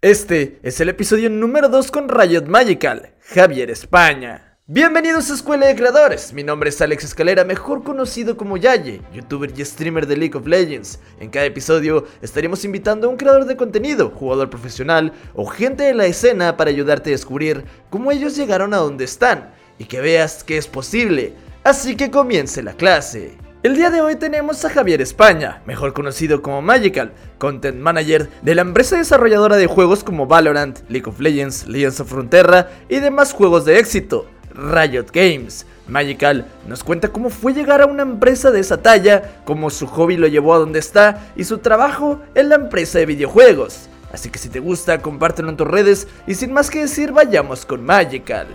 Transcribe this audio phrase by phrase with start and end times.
[0.00, 4.56] Este es el episodio número 2 con Riot Magical, Javier España.
[4.64, 9.52] Bienvenidos a Escuela de Creadores, mi nombre es Alex Escalera, mejor conocido como Yaye, youtuber
[9.56, 11.00] y streamer de League of Legends.
[11.18, 15.94] En cada episodio estaremos invitando a un creador de contenido, jugador profesional o gente de
[15.94, 20.44] la escena para ayudarte a descubrir cómo ellos llegaron a donde están y que veas
[20.44, 21.34] que es posible.
[21.64, 23.36] Así que comience la clase.
[23.64, 28.54] El día de hoy tenemos a Javier España, mejor conocido como Magical, Content Manager de
[28.54, 33.32] la empresa desarrolladora de juegos como Valorant, League of Legends, Legends of Frontera y demás
[33.32, 35.66] juegos de éxito, Riot Games.
[35.88, 40.16] Magical nos cuenta cómo fue llegar a una empresa de esa talla, cómo su hobby
[40.16, 43.88] lo llevó a donde está y su trabajo en la empresa de videojuegos.
[44.12, 47.66] Así que si te gusta, compártelo en tus redes y sin más que decir, vayamos
[47.66, 48.46] con Magical.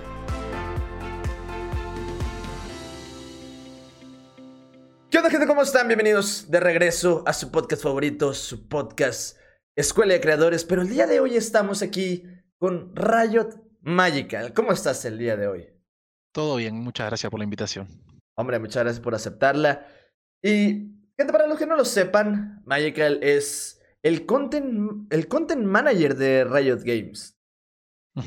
[5.13, 5.45] ¿Qué onda gente?
[5.45, 5.87] ¿Cómo están?
[5.87, 9.37] Bienvenidos de regreso a su podcast favorito, su podcast
[9.75, 10.65] Escuela de Creadores.
[10.65, 12.23] Pero el día de hoy estamos aquí
[12.57, 13.49] con Riot
[13.81, 14.53] Magical.
[14.55, 15.67] ¿Cómo estás el día de hoy?
[16.31, 17.87] Todo bien, muchas gracias por la invitación.
[18.35, 19.85] Hombre, muchas gracias por aceptarla.
[20.41, 26.15] Y, gente, para los que no lo sepan, Magical es el content, el content manager
[26.15, 27.37] de Riot Games.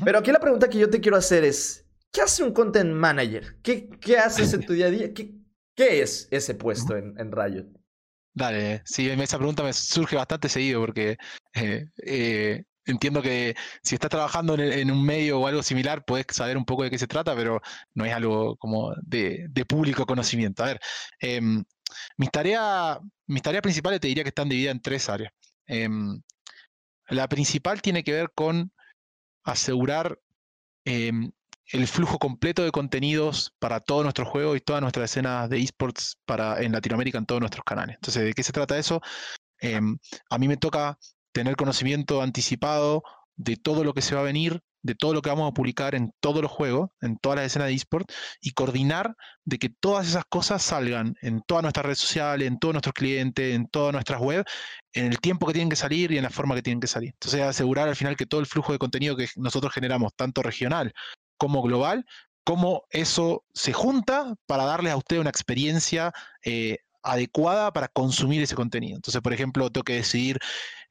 [0.05, 3.59] Pero aquí la pregunta que yo te quiero hacer es, ¿qué hace un content manager?
[3.61, 5.13] ¿Qué, qué haces en tu día a día?
[5.13, 5.36] ¿Qué,
[5.77, 7.67] ¿Qué es ese puesto en, en Riot?
[8.33, 11.17] Dale, sí, esa pregunta me surge bastante seguido porque
[11.53, 16.57] eh, eh, entiendo que si estás trabajando en, un medio o algo similar, puedes saber
[16.57, 17.61] un poco de qué se trata, pero
[17.93, 20.63] no es algo como de, público conocimiento.
[20.63, 20.79] A ver,
[21.19, 21.63] em,
[22.17, 25.31] mis, tareas, mis tareas principales te diría que están divididas en tres áreas.
[25.67, 26.21] Em,
[27.09, 28.71] la principal tiene que ver con
[29.43, 30.19] asegurar
[30.85, 31.31] em,
[31.71, 36.17] el flujo completo de contenidos para todos nuestros juegos y todas nuestras escenas de esports
[36.25, 37.95] para, en Latinoamérica en todos nuestros canales.
[37.95, 39.01] Entonces, ¿de qué se trata eso?
[39.59, 39.97] Em,
[40.29, 40.97] a mí me toca
[41.31, 43.03] tener conocimiento anticipado
[43.35, 45.95] de todo lo que se va a venir, de todo lo que vamos a publicar
[45.95, 50.07] en todos los juegos, en todas las escenas de esports, y coordinar de que todas
[50.07, 54.21] esas cosas salgan en todas nuestras redes sociales, en todos nuestros clientes, en todas nuestras
[54.21, 54.49] webs,
[54.93, 57.09] en el tiempo que tienen que salir y en la forma que tienen que salir.
[57.09, 60.93] Entonces, asegurar al final que todo el flujo de contenido que nosotros generamos, tanto regional
[61.37, 62.05] como global,
[62.43, 68.55] cómo eso se junta para darles a usted una experiencia eh, adecuada para consumir ese
[68.55, 68.95] contenido.
[68.95, 70.39] Entonces, por ejemplo, tengo que decidir,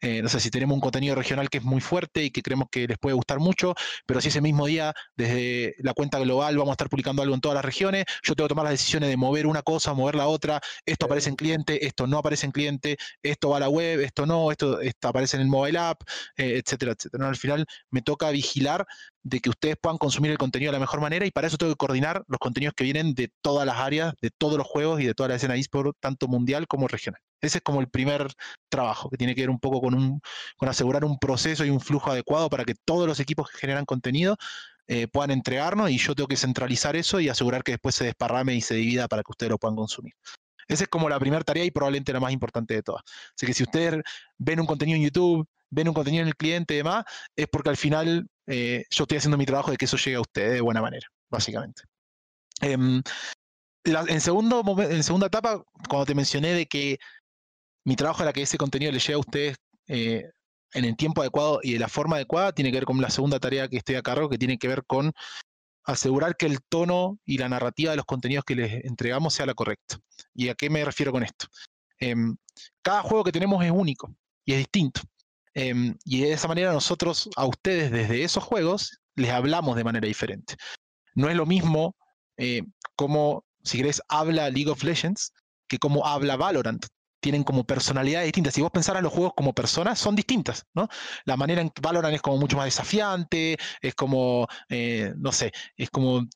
[0.00, 2.68] eh, no sé, si tenemos un contenido regional que es muy fuerte y que creemos
[2.70, 3.74] que les puede gustar mucho,
[4.06, 7.40] pero si ese mismo día, desde la cuenta global, vamos a estar publicando algo en
[7.40, 10.26] todas las regiones, yo tengo que tomar las decisiones de mover una cosa, mover la
[10.26, 14.00] otra, esto aparece en cliente, esto no aparece en cliente, esto va a la web,
[14.00, 16.02] esto no, esto, aparece en el mobile app,
[16.36, 17.28] eh, etcétera, etcétera.
[17.28, 18.86] Al final me toca vigilar
[19.26, 21.72] de que ustedes puedan consumir el contenido de la mejor manera y para eso tengo
[21.72, 25.04] que coordinar los contenidos que vienen de todas las áreas, de todos los juegos y
[25.04, 27.20] de toda la escena eSport, tanto mundial como regional.
[27.40, 28.28] Ese es como el primer
[28.68, 30.20] trabajo, que tiene que ver un poco con, un,
[30.56, 33.84] con asegurar un proceso y un flujo adecuado para que todos los equipos que generan
[33.84, 34.36] contenido
[34.86, 38.54] eh, puedan entregarnos y yo tengo que centralizar eso y asegurar que después se desparrame
[38.54, 40.14] y se divida para que ustedes lo puedan consumir.
[40.68, 43.02] Esa es como la primera tarea y probablemente la más importante de todas.
[43.34, 44.02] Así que si ustedes
[44.38, 47.04] ven un contenido en YouTube, ven un contenido en el cliente y demás,
[47.34, 50.20] es porque al final eh, yo estoy haciendo mi trabajo de que eso llegue a
[50.20, 51.82] ustedes de buena manera, básicamente.
[52.60, 53.02] Em,
[53.84, 56.98] en, segundo, en segunda etapa, cuando te mencioné de que
[57.84, 59.56] mi trabajo era que ese contenido le llegue a ustedes
[59.88, 60.24] eh,
[60.72, 63.38] en el tiempo adecuado y de la forma adecuada, tiene que ver con la segunda
[63.38, 65.12] tarea que estoy a cargo, que tiene que ver con
[65.84, 69.54] asegurar que el tono y la narrativa de los contenidos que les entregamos sea la
[69.54, 69.98] correcta.
[70.34, 71.46] ¿Y a qué me refiero con esto?
[71.98, 72.36] Em,
[72.82, 74.12] cada juego que tenemos es único
[74.44, 75.00] y es distinto.
[75.56, 80.06] Em, y de esa manera nosotros a ustedes desde esos juegos les hablamos de manera
[80.06, 80.54] diferente.
[81.14, 81.96] No es lo mismo
[82.36, 82.62] eh,
[82.94, 85.32] como, si querés, habla League of Legends
[85.66, 86.84] que como habla Valorant
[87.20, 88.52] tienen como personalidades distintas.
[88.54, 90.88] Si vos pensaras los juegos como personas, son distintas, ¿no?
[91.24, 95.52] La manera en que Valorant es como mucho más desafiante, es como, eh, no sé,
[95.76, 96.26] es como,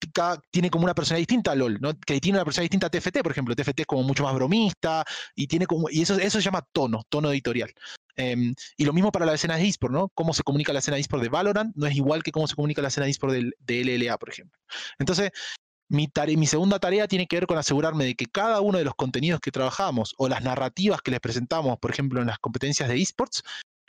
[0.51, 1.93] tiene como una personalidad distinta a LOL, ¿no?
[2.01, 3.55] Que tiene una personalidad distinta a TFT, por ejemplo.
[3.55, 5.05] TFT es como mucho más bromista
[5.37, 7.71] y tiene como, y eso, eso se llama tono, tono editorial.
[8.21, 10.11] Em, y lo mismo para la escena de eSport, ¿no?
[10.11, 12.55] Cómo se comunica la escena de eSport de Valorant no es igual que cómo se
[12.55, 14.61] comunica la escena de eSport de, de LLA, por ejemplo.
[14.99, 15.31] Entonces,
[15.89, 18.95] mi, mi, segunda tarea tiene que ver con asegurarme de que cada uno de los
[18.95, 23.01] contenidos que trabajamos o las narrativas que les presentamos, por ejemplo, en las competencias de
[23.01, 23.43] esports,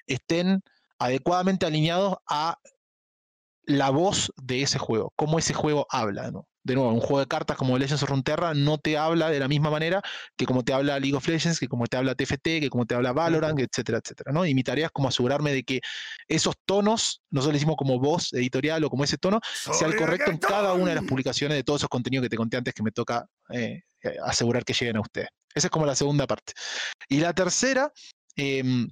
[0.08, 0.64] estén
[0.98, 2.58] adecuadamente alineados a
[3.66, 6.48] la voz de ese juego, cómo ese juego habla, ¿no?
[6.64, 9.48] De nuevo, un juego de cartas como Legends of Runeterra no te habla de la
[9.48, 10.02] misma manera
[10.38, 12.96] que como te habla League of Legends, que como te habla TFT, que como te
[12.96, 14.46] habla Valorant, etcétera, etcétera, ¿no?
[14.46, 15.82] Y mi tarea es como asegurarme de que
[16.28, 20.32] esos tonos, nosotros le decimos como voz editorial o como ese tono, sea el correcto
[20.32, 22.84] en cada una de las publicaciones de todos esos contenidos que te conté antes que
[22.84, 25.30] me toca eh, eh, asegurar que lleguen a ustedes.
[25.54, 26.54] Esa es como la segunda parte.
[27.10, 27.92] Y la tercera,
[28.36, 28.88] em,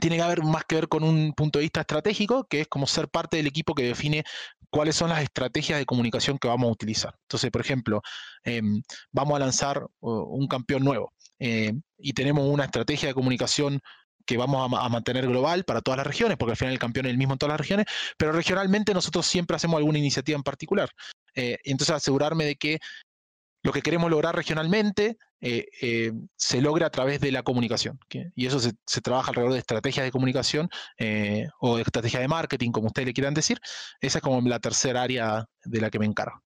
[0.00, 2.86] tiene que haber más que ver con un punto de vista estratégico, que es como
[2.86, 4.24] ser parte del equipo que define
[4.70, 7.14] cuáles son las estrategias de comunicación que vamos a utilizar.
[7.22, 8.02] Entonces, por ejemplo,
[8.44, 8.82] em,
[9.12, 13.80] vamos a lanzar un campeón nuevo eh, y tenemos una estrategia de comunicación
[14.26, 17.10] que vamos a, mantener global para todas las regiones, porque al final el campeón es
[17.12, 17.86] el mismo en todas las regiones,
[18.18, 20.90] pero regionalmente nosotros siempre hacemos alguna iniciativa en particular.
[21.34, 22.78] Eh, entonces asegurarme de que
[23.62, 27.98] lo que queremos lograr regionalmente eh, eh, se logra a través de la comunicación.
[28.34, 30.68] y eso se, trabaja alrededor de estrategias de comunicación
[31.60, 33.58] o de estrategias de marketing, como ustedes le quieran decir.
[34.00, 36.42] Esa es como la tercera área de la que me encargo.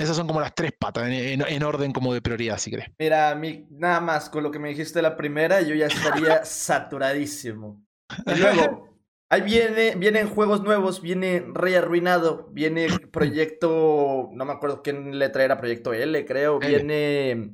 [0.00, 2.88] Esas son como las tres patas, en, orden como de prioridad, si crees.
[2.98, 3.38] Mira,
[3.68, 7.84] nada más con lo que me dijiste la primera, yo ya estaría saturadísimo.
[8.26, 8.88] Y luego,
[9.28, 15.28] ahí viene, vienen juegos nuevos, viene Rey Arruinado, viene Proyecto, no me acuerdo quién le
[15.28, 17.52] traerá Proyecto L, creo, viene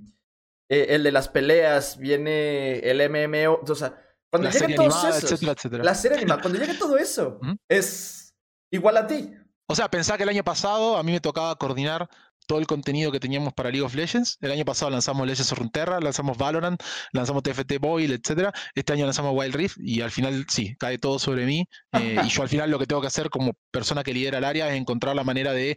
[0.68, 5.46] eh, el de las peleas, viene el MMO, o sea, cuando llegue todo eso,
[5.82, 8.34] la serie animada, cuando llegue todo eso, es
[8.70, 9.32] igual a ti.
[9.68, 12.08] O sea, pensá que el año pasado a mí me tocaba coordinar
[12.46, 14.38] todo el contenido que teníamos para League of Legends.
[14.40, 16.80] El año pasado lanzamos Legends of Runeterra, lanzamos Valorant,
[17.12, 18.50] lanzamos TFT Boil, etc.
[18.74, 21.68] Este año lanzamos Wild Rift y al final sí, cae todo sobre mí.
[21.92, 24.44] Eh, y yo al final lo que tengo que hacer como persona que lidera el
[24.44, 25.76] área es encontrar la manera de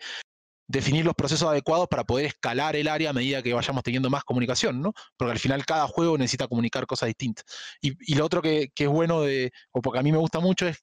[0.70, 4.24] definir los procesos adecuados para poder escalar el área a medida que vayamos teniendo más
[4.24, 4.94] comunicación, ¿no?
[5.18, 7.44] Porque al final cada juego necesita comunicar cosas distintas.
[7.82, 10.68] Y, lo otro que, que, es bueno de, o porque a mí me gusta mucho
[10.68, 10.78] es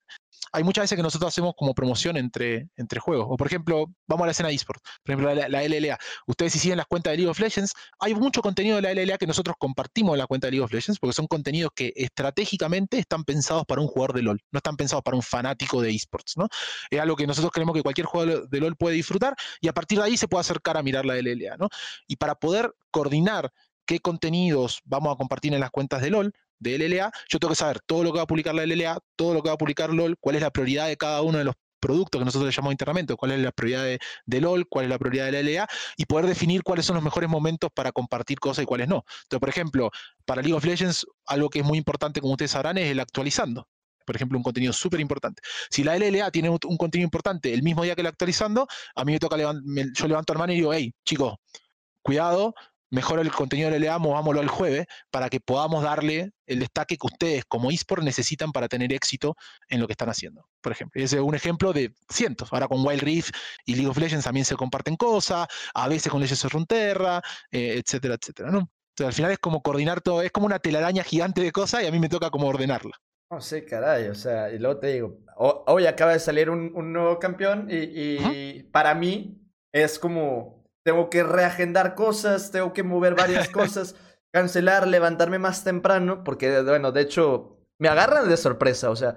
[0.52, 3.26] hay muchas veces que nosotros hacemos como promoción entre, entre juegos.
[3.28, 5.98] O por ejemplo, vamos a la escena de eSport, por ejemplo, la, LLA.
[6.26, 9.18] Ustedes si siguen las cuentas de League of Legends, hay mucho contenido de la LLA
[9.18, 12.98] que nosotros compartimos en la cuenta de League of Legends, porque son contenidos que estratégicamente
[12.98, 16.36] están pensados para un jugador de LOL, no están pensados para un fanático de eSports,
[16.36, 16.48] ¿no?
[16.90, 19.98] Es algo que nosotros creemos que cualquier jugador de LOL puede disfrutar y a partir
[19.98, 21.68] de ahí se puede acercar a mirar la LLA, ¿no?
[22.06, 23.52] Y para poder coordinar
[23.86, 27.56] qué contenidos vamos a compartir en las cuentas de LOL, de LLA, yo tengo que
[27.56, 29.90] saber todo lo que va a publicar la LLA, todo lo que va a publicar
[29.92, 32.72] LOL, cuál es la prioridad de cada uno de los productos que nosotros le llamamos
[32.72, 36.06] internamente, cuál es la prioridad de, LOL, cuál es la prioridad de la LLA, y
[36.06, 39.04] poder definir cuáles son los mejores momentos para compartir cosas y cuáles no.
[39.22, 39.90] Entonces, por ejemplo,
[40.24, 43.68] para League of Legends, algo que es muy importante, como ustedes sabrán, es el actualizando
[44.04, 45.42] por ejemplo, un contenido súper importante.
[45.68, 49.12] Si la LLA tiene un, contenido importante el mismo día que el actualizando, a mí
[49.12, 51.34] me toca, yo levanto la mano y digo, hey, chicos,
[52.02, 52.54] cuidado,
[52.90, 57.06] mejor el contenido le damos, vámonos al jueves, para que podamos darle el destaque que
[57.06, 59.36] ustedes como eSport necesitan para tener éxito
[59.68, 60.48] en lo que están haciendo.
[60.60, 62.52] Por ejemplo, ese es un ejemplo de cientos.
[62.52, 63.34] Ahora con Wild Rift
[63.64, 67.82] y League of Legends también se comparten cosas, a veces con Legends of Runeterra, eh,
[67.84, 68.70] etcétera, etcétera, ¿no?
[68.90, 71.86] Entonces, al final es como coordinar todo, es como una telaraña gigante de cosas y
[71.86, 72.92] a mí me toca como ordenarla.
[73.30, 77.18] No sé, caray, o sea, y luego te digo, hoy acaba de salir un, nuevo
[77.18, 79.42] campeón y para mí
[79.72, 80.55] es como
[80.86, 83.96] tengo que reagendar cosas, tengo que mover varias cosas,
[84.32, 89.16] cancelar, levantarme más temprano, porque, bueno, de hecho, me agarran de sorpresa, o sea,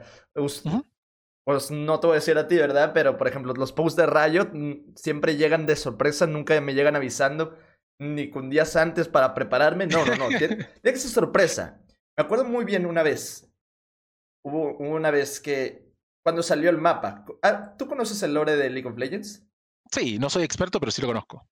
[1.46, 2.90] pues no te voy a decir a ti, ¿verdad?
[2.92, 6.96] Pero, por ejemplo, los posts de Riot mm, siempre llegan de sorpresa, nunca me llegan
[6.96, 7.56] avisando,
[8.02, 11.80] ni con días antes para prepararme, no, no, no, tiene, que ser sorpresa.
[12.18, 13.48] Me acuerdo muy bien una vez,
[14.44, 15.94] hubo una vez que,
[16.26, 19.46] cuando salió el mapa, ah, ¿tú conoces el lore de League of Legends?
[19.92, 21.48] Sí, no soy experto, pero sí lo conozco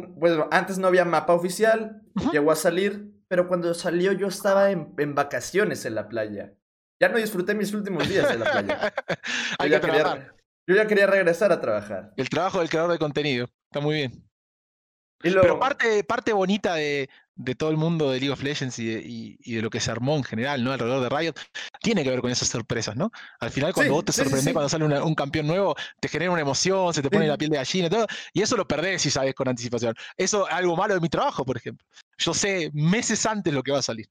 [0.00, 2.02] bueno, antes no había mapa oficial,
[2.32, 6.54] llegó a salir, pero cuando salió yo estaba en, vacaciones en la playa.
[7.00, 8.94] Ya no disfruté mis últimos días en la playa.
[9.60, 10.34] yo, ya quería,
[10.66, 12.12] yo ya quería regresar a trabajar.
[12.16, 14.24] El trabajo del creador de contenido, está muy bien.
[15.18, 19.62] Pero parte, parte bonita de, de todo el mundo de League of Legends y de,
[19.62, 20.72] lo que se armó en general, ¿no?
[20.72, 21.34] Alrededor de Riot,
[21.80, 23.10] tiene que ver con esas sorpresas, ¿no?
[23.40, 26.92] Al final, cuando vos te sorprendes, cuando sale un campeón nuevo, te genera una emoción,
[26.92, 29.34] se te pone la piel de gallina y todo, y eso lo perdés si sabes
[29.34, 29.94] con anticipación.
[30.16, 31.86] Eso es algo malo de mi trabajo, por ejemplo.
[32.18, 34.08] Yo sé meses antes lo que va a salir.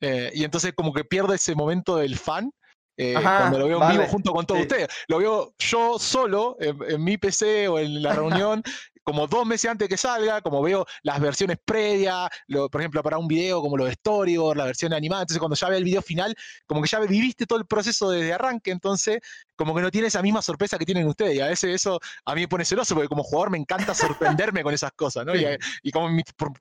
[0.00, 2.52] Eh, y entonces como que pierdo ese momento del fan
[2.98, 4.88] eh, cuando lo veo en vivo junto con todos ustedes.
[5.08, 8.62] Lo veo yo solo en, en, mi PC o en la reunión
[9.06, 13.28] como dos meses antes que salga, como veo las versiones previas, por ejemplo, para un
[13.28, 16.34] video como los de Storyboard, la versión animada, entonces cuando ya ve el video final,
[16.66, 19.20] como que ya viviste todo el proceso desde arranque, entonces
[19.54, 22.34] como que no tiene esa misma sorpresa que tienen ustedes, y a veces eso a
[22.34, 25.34] mí me pone celoso, porque como jugador me encanta sorprenderme con esas cosas, ¿no?
[25.36, 26.08] Y, como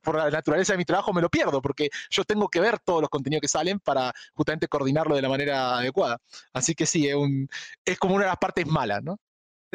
[0.04, 3.02] por, la naturaleza de mi trabajo me lo pierdo, porque yo tengo que ver todos
[3.02, 6.20] los contenidos que salen para justamente coordinarlo de la manera adecuada.
[6.54, 7.50] Así que sí, es, un,
[7.84, 9.20] es como una de las partes malas, ¿no?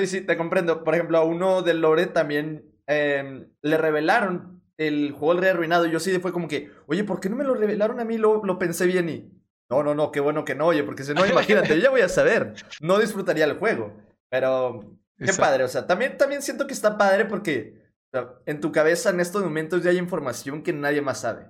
[0.00, 0.82] Sí, sí, te comprendo.
[0.82, 5.86] Por ejemplo, a uno del Lore también em, le revelaron el juego del Rey Arruinado.
[5.86, 8.16] Y yo sí fue como que, oye, ¿por qué no me lo revelaron a mí?
[8.16, 9.30] Lo, lo pensé bien y.
[9.68, 12.00] No, no, no, qué bueno que no, oye, porque si no, imagínate, yo ya voy
[12.00, 12.54] a saber.
[12.80, 13.94] No disfrutaría el juego.
[14.28, 15.64] Pero, qué padre.
[15.64, 17.80] O sea, también, también siento que está padre porque
[18.46, 21.46] en tu cabeza en estos momentos ya hay información que nadie más sabe.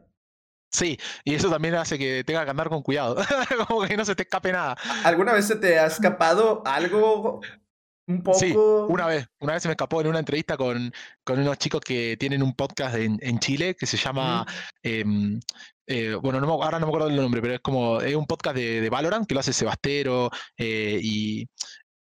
[0.72, 3.16] Sí, y eso también hace que tenga que andar con cuidado,
[3.66, 4.76] como que no se te escape nada.
[5.04, 7.40] ¿Alguna vez se te ha escapado algo
[8.10, 8.38] un poco?
[8.38, 10.92] Sí, una vez, una vez se me escapó en una entrevista con,
[11.24, 14.46] con unos chicos que tienen un podcast en, en Chile que se llama,
[14.82, 15.40] em,
[15.86, 18.56] eh, bueno, no, ahora no me acuerdo del nombre, pero es como, es un podcast
[18.56, 21.48] de, de Valorant que lo hace Sebastero eh, y,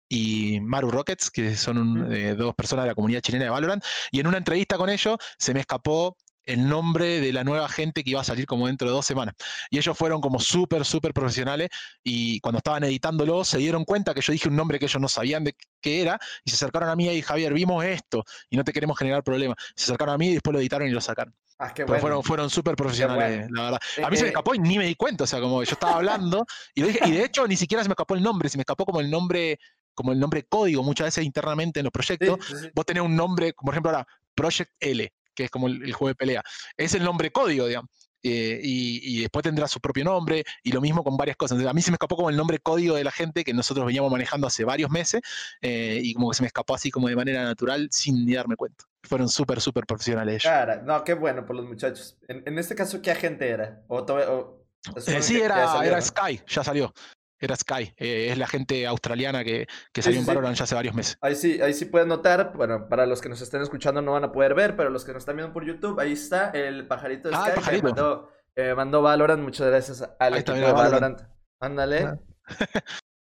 [0.09, 4.19] y Maru Rockets, que son eh, dos personas de la comunidad chilena de Valorant, y
[4.19, 8.11] en una entrevista con ellos se me escapó el nombre de la nueva gente que
[8.11, 9.35] iba a salir como dentro de dos semanas.
[9.69, 11.69] Y ellos fueron como súper, súper profesionales
[12.03, 15.07] y cuando estaban editándolo se dieron cuenta que yo dije un nombre que ellos no
[15.07, 18.63] sabían de qué era y se acercaron a mí y Javier, vimos esto y no
[18.63, 19.57] te queremos generar problemas.
[19.75, 21.33] Se acercaron a mí y después lo editaron y lo sacaron.
[21.59, 23.79] Ah, qué Pero fueron, fueron súper profesionales, la verdad.
[24.03, 25.95] A mí se me escapó y ni me di cuenta, o sea, como yo estaba
[25.95, 28.61] hablando y, dije, y de hecho ni siquiera se me escapó el nombre, se me
[28.61, 29.59] escapó como el nombre
[29.93, 32.39] como el nombre código, muchas veces internamente en los proyectos,
[32.73, 36.09] vos tenés un nombre, como por ejemplo ahora, Project L, que es como el, juego
[36.09, 36.43] de pelea.
[36.75, 37.89] Es el nombre código, digamos.
[38.21, 41.65] Eh, y, después tendrá su propio nombre y lo mismo con varias cosas.
[41.65, 44.11] a mí se me escapó como el nombre código de la gente que nosotros veníamos
[44.11, 45.21] manejando hace varios meses
[45.61, 48.57] eh, y como que se me escapó así como de manera natural sin ni darme
[48.57, 48.83] cuenta.
[49.03, 50.43] Fueron súper, súper profesionales ellos.
[50.43, 52.17] Cara, no, qué bueno por los muchachos.
[52.27, 53.83] En, este caso, ¿qué agente era?
[53.87, 54.59] O,
[55.07, 56.93] eh, sí, era, era Sky, ya salió.
[57.39, 60.93] Era Sky, eh, es la gente australiana que, que salió en Valorant ya hace varios
[60.93, 61.17] meses.
[61.21, 64.25] Ahí sí, ahí sí pueden notar, bueno, para los que nos estén escuchando no van
[64.25, 67.29] a poder ver, pero los que nos están viendo por YouTube, ahí está el pajarito
[67.29, 69.41] de ah, Sky que mandó, eh, mandó Valorant.
[69.41, 71.21] Muchas gracias al equipo de Valorant.
[71.61, 71.99] Ándale.
[71.99, 72.19] Ah.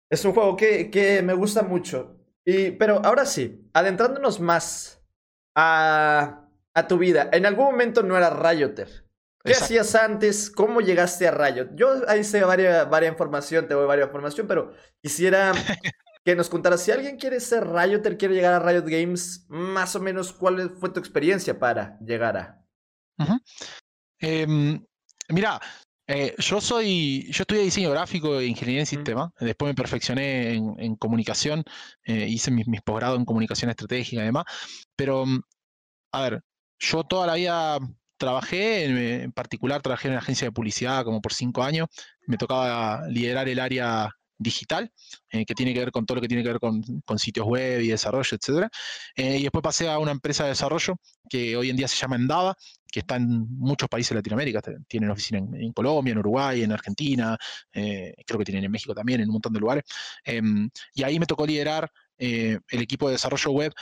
[0.09, 2.17] es un juego que, que me gusta mucho.
[2.45, 5.03] Y, pero ahora sí, adentrándonos más
[5.55, 7.29] a, a tu vida.
[7.31, 9.04] En algún momento no era Rioter.
[9.45, 10.49] ¿Qué hacías antes?
[10.49, 11.69] ¿Cómo llegaste a Riot?
[11.75, 15.51] Yo ahí sé varias, varias información, te doy varias información, pero quisiera
[16.25, 19.99] que nos contaras si alguien quiere ser Rioter, quiere llegar a Riot Games, más o
[19.99, 22.65] menos cuál fue tu experiencia para llegar a.
[24.19, 24.83] Em,
[25.29, 25.61] mira,
[26.07, 29.31] eh, yo soy, yo estudié diseño gráfico e ingeniería en sistema.
[29.39, 31.63] Después me perfeccioné en, comunicación,
[32.03, 34.45] eh, hice mis, mis posgrados en comunicación estratégica y demás.
[34.95, 35.25] Pero,
[36.11, 36.41] a ver,
[36.79, 37.79] yo toda la vida
[38.17, 41.87] trabajé, en, particular trabajé en una agencia de publicidad como por cinco años,
[42.27, 44.91] me tocaba liderar el área digital,
[45.29, 46.83] eh, que tiene que ver con todo lo que tiene que ver con,
[47.17, 48.69] sitios web y desarrollo, etc.
[49.15, 50.95] Eh, y después pasé a una empresa de desarrollo
[51.29, 52.55] que hoy en día se llama Endava,
[52.91, 57.37] que está en muchos países de Latinoamérica, tienen oficina en, Colombia, en Uruguay, en Argentina,
[57.73, 59.83] eh, creo que tienen en México también, en un montón de lugares.
[60.23, 63.73] Em, y ahí me tocó liderar el equipo de desarrollo web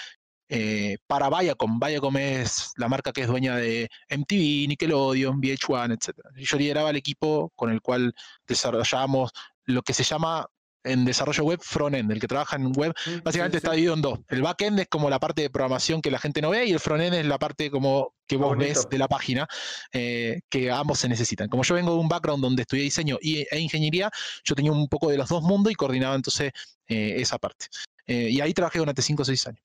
[0.56, 1.80] eh, para Viacom.
[1.80, 6.20] Viacom es la marca que es dueña de MTV, Nickelodeon, VH1, etc.
[6.36, 8.14] Yo lideraba el equipo con el cual
[8.48, 9.32] desarrollábamos
[9.66, 10.46] lo que se llama
[10.84, 14.20] en desarrollo web frontend, el que trabaja en web, mm, básicamente está dividido en dos.
[14.28, 16.80] El backend es como la parte de programación que la gente no ve y el
[16.80, 19.48] frontend es la parte como que vos ves de la página,
[19.92, 21.50] eh, que ambos se necesitan.
[21.50, 24.12] Como yo vengo de un background donde estudié diseño y, e ingeniería,
[24.44, 26.52] yo tenía un poco de los dos mundos y coordinaba entonces
[26.88, 27.68] eh, esa parte.
[28.06, 29.64] y ahí trabajé durante 5 o 6 años.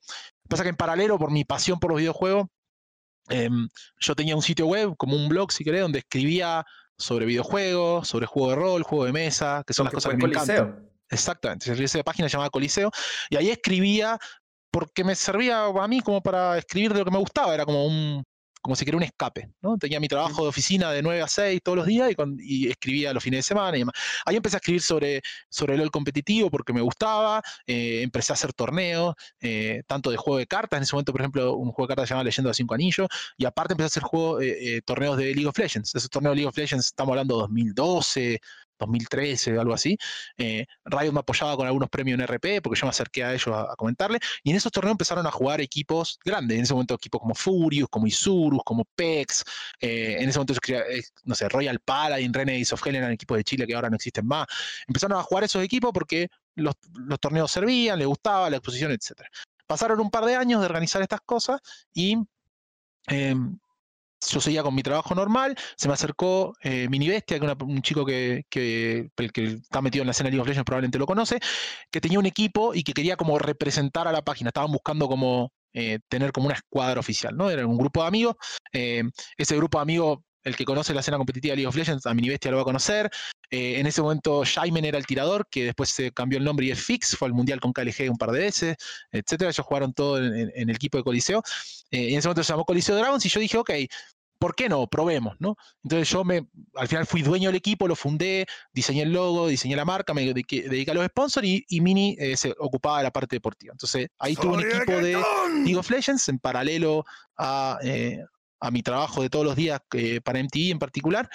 [0.48, 2.46] Pasa que en paralelo, por mi pasión por los videojuegos,
[3.28, 3.68] em,
[4.00, 6.64] yo tenía un sitio web, como un blog, si querés, donde escribía
[6.96, 10.24] sobre videojuegos, sobre juego de rol, juego de mesa, que son las cosas que me
[10.24, 10.88] encantan.
[11.10, 12.90] Exactamente, esa página llamada Coliseo,
[13.30, 14.18] y ahí escribía
[14.70, 17.86] porque me servía a mí como para escribir de lo que me gustaba, era como
[17.86, 18.22] un,
[18.68, 19.78] como si quería un escape, ¿no?
[19.78, 23.24] Tenía mi trabajo de oficina de 9 a 6 todos los días y, escribía los
[23.24, 23.94] fines de semana y demás.
[24.26, 28.34] Ahí empecé a escribir sobre, sobre el LOL competitivo porque me gustaba, eh, empecé a
[28.34, 31.86] hacer torneos, eh, tanto de juego de cartas, en ese momento, por ejemplo, un juego
[31.86, 33.08] de cartas llamado Leyenda de Cinco Anillos,
[33.38, 35.94] y aparte empecé a hacer juego, eh, torneos de League of Legends.
[35.94, 38.40] Esos torneos de League of Legends, estamos hablando de 2012,
[38.78, 39.98] 2013, algo así.
[40.36, 43.74] Eh, me apoyaba con algunos premios en RP, porque yo me acerqué a ellos a,
[43.76, 47.34] comentarle, y en esos torneos empezaron a jugar equipos grandes, en ese momento equipos como
[47.34, 49.44] Furious, como Isurus, como PEX,
[49.80, 53.44] eh, en ese momento eh, no sé, Royal Paladin, Renegades of Hell eran equipos de
[53.44, 54.46] Chile que ahora no existen más.
[54.86, 56.74] Empezaron a jugar esos equipos porque los,
[57.20, 59.22] torneos servían, les gustaba la exposición, etc.
[59.66, 61.60] Pasaron un par de años de organizar estas cosas
[61.92, 62.16] y
[63.06, 63.58] em,
[64.26, 66.88] yo seguía con mi trabajo normal, se me acercó eh,
[67.26, 70.64] que es un chico que, que, que, está metido en la escena League of Legends
[70.64, 71.38] probablemente lo conoce,
[71.90, 75.52] que tenía un equipo y que quería como representar a la página, estaban buscando como
[75.72, 77.50] eh, tener como una escuadra oficial, ¿no?
[77.50, 78.36] Era un grupo de amigos,
[78.72, 79.02] eh,
[79.36, 82.14] ese grupo de amigos el que conoce la escena competitiva de League of Legends, a
[82.14, 83.10] Mini Bestia lo va a conocer.
[83.50, 86.82] En ese momento, Shaimen era el tirador, que después se cambió el nombre y es
[86.82, 88.76] Fix, fue al mundial con KLG un par de veces,
[89.10, 89.50] etcétera.
[89.50, 91.42] Ellos jugaron todo en, el equipo de Coliseo.
[91.90, 93.70] y en ese momento se llamó Coliseo Dragons y yo dije, ok,
[94.38, 94.86] ¿por qué no?
[94.86, 95.56] Probemos, ¿no?
[95.82, 99.76] Entonces yo me, al final fui dueño del equipo, lo fundé, diseñé el logo, diseñé
[99.76, 103.36] la marca, me dediqué, a los sponsors y, Mini eh, se ocupaba de la parte
[103.36, 103.72] deportiva.
[103.72, 105.12] Entonces ahí tuve un equipo de
[105.64, 107.04] League of Legends en paralelo
[107.36, 108.22] a, eh,
[108.60, 109.80] a mi trabajo de todos los días
[110.24, 111.28] para MTV en particular.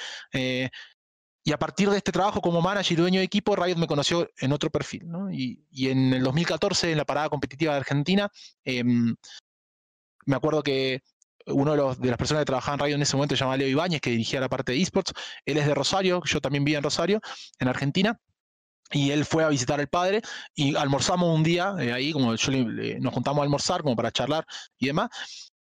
[1.44, 4.30] Y a partir de este trabajo como manager y dueño de equipo, Riot me conoció
[4.38, 5.10] en otro perfil.
[5.10, 5.32] ¿no?
[5.32, 8.32] Y, en el 2014, en la parada competitiva de Argentina,
[8.64, 9.16] em,
[10.26, 11.02] me acuerdo que
[11.48, 13.58] uno de, los, de, las personas que trabajaba en Riot en ese momento se llama
[13.58, 15.14] Leo Ibáñez, que dirigía la parte de esports.
[15.46, 17.20] Él es de Rosario, yo también vivía en Rosario,
[17.60, 18.18] en Argentina.
[18.92, 20.22] Y él fue a visitar al padre
[20.54, 22.52] y almorzamos un día eh, ahí, como yo
[23.00, 24.46] nos juntamos a almorzar como para charlar
[24.78, 25.10] y demás.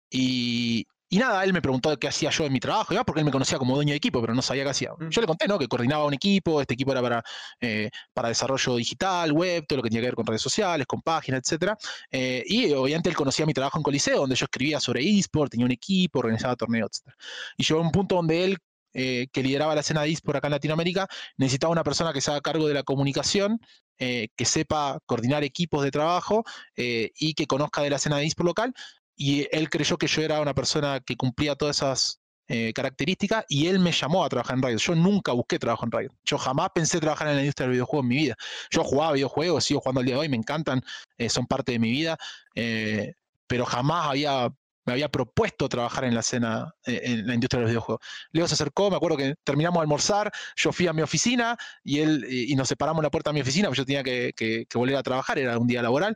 [0.10, 3.32] Y, y nada, él me preguntó qué hacía yo en mi trabajo, porque él me
[3.32, 4.93] conocía como dueño de equipo, pero no sabía qué hacía.
[5.12, 5.60] Yo le conté, ¿no?
[5.60, 7.24] Que coordinaba un equipo, este equipo era para,
[7.62, 11.03] eh, para desarrollo digital, web, todo lo que tenía que ver con redes sociales, con
[11.03, 11.74] páginas, etc.
[12.10, 15.67] Eh, y obviamente él conocía mi trabajo en Coliseo, donde yo escribía sobre eSport, tenía
[15.67, 17.13] un equipo, organizaba torneos, etc.
[17.58, 18.58] Y llegó a un punto donde él,
[18.96, 22.32] eh, que lideraba la escena de eSport acá en Latinoamérica, necesitaba una persona que se
[22.32, 23.60] haga cargo de la comunicación
[23.96, 26.43] que sepa coordinar equipos de trabajo
[26.75, 28.74] y que conozca de la escena de eSport local
[29.15, 33.67] y él creyó que yo era una persona que cumplía todas esas eh, características y
[33.67, 34.77] él me llamó a trabajar en Riot.
[34.77, 36.12] Yo nunca busqué trabajo en Riot.
[36.25, 38.36] Yo jamás pensé trabajar en la industria del videojuego en mi vida.
[38.70, 40.84] Yo jugaba videojuegos, sigo jugando al día de hoy, me encantan,
[41.17, 42.17] eh, son parte de mi vida,
[42.55, 43.13] eh,
[43.48, 44.50] pero jamás había,
[44.86, 48.05] me había propuesto trabajar en la escena, en la industria de los videojuegos.
[48.34, 52.00] Leo se acercó, me acuerdo que terminamos de almorzar, yo fui a mi oficina y
[52.00, 55.03] él y nos separamos la puerta de mi oficina, porque yo tenía que volver a
[55.03, 56.15] trabajar, era un día laboral.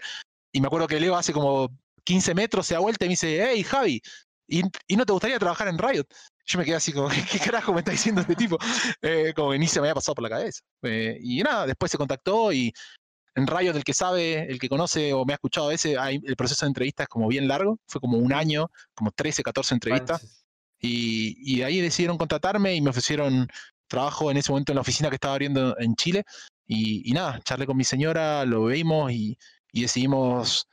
[0.51, 1.71] Y me acuerdo que Leo hace como
[2.07, 4.01] 15 metros, se da vuelta y me dice, hey Javi,
[4.47, 4.61] ¿y,
[4.95, 6.05] no te gustaría trabajar en Riot?
[6.45, 8.57] Yo me quedé así como, ¿qué carajo me está diciendo este tipo?
[9.01, 10.61] Eh, como que ni se me había pasado por la cabeza.
[10.83, 12.71] Eh, y nada, después se contactó y
[13.35, 16.35] en Riot el que sabe, el que conoce o me ha escuchado a veces, el
[16.37, 20.45] proceso de entrevistas es como bien largo, fue como un año, como 13, 14 entrevistas.
[20.79, 23.49] Y, y de ahí decidieron contratarme y me ofrecieron
[23.87, 26.23] trabajo en ese momento en la oficina que estaba abriendo en Chile.
[26.65, 29.37] Y, nada, charlé con mi señora, lo vimos y,
[29.73, 30.67] decidimos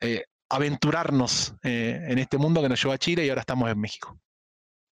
[0.00, 3.80] eh, aventurarnos eh, en este mundo que nos llevó a Chile y ahora estamos en
[3.80, 4.18] México.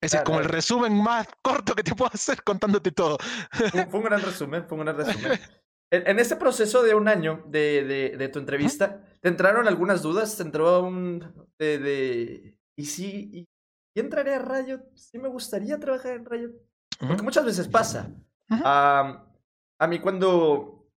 [0.01, 3.17] Ese es como el resumen más corto que te puedo hacer contándote todo.
[3.51, 5.39] Fue, un gran resumen, fue un gran resumen.
[5.91, 10.37] En, ese proceso de un año de, de, tu entrevista, ¿te entraron algunas dudas?
[10.37, 11.49] ¿Te entró un...
[11.57, 12.59] de...
[12.75, 13.47] ¿Y si...
[13.95, 14.83] Y, entraré a Rayo?
[14.93, 16.51] ¿Sí me gustaría trabajar en Rayo?
[16.99, 18.11] Porque muchas veces pasa.
[18.51, 20.91] a mí cuando,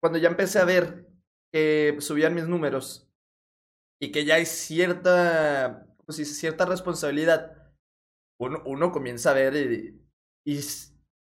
[0.00, 1.08] cuando ya empecé a ver
[1.52, 3.05] que subían mis números
[4.00, 7.72] y que ya hay cierta, pues, cierta responsabilidad,
[8.38, 9.56] uno, uno comienza a ver
[10.44, 10.60] y,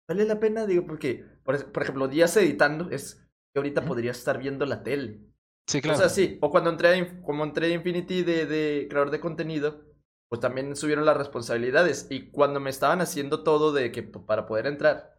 [0.09, 4.39] vale la pena, digo, porque, por, por, ejemplo, días editando es que ahorita podría estar
[4.39, 5.21] viendo la tele.
[5.67, 5.99] Sí, claro.
[5.99, 9.21] O sea, sí, o cuando entré, a, como entré a Infinity de, de creador de
[9.21, 9.85] contenido,
[10.31, 12.07] pues también subieron las responsabilidades.
[12.11, 15.19] Y cuando me estaban haciendo todo de que para poder entrar,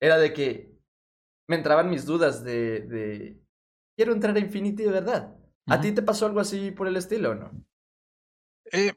[0.00, 0.78] era de que
[1.48, 3.42] me entraban mis dudas de, de
[3.96, 5.39] quiero entrar a Infinity de verdad.
[5.66, 7.50] ¿A ti te pasó algo así por el estilo o no?
[8.72, 8.92] Eh,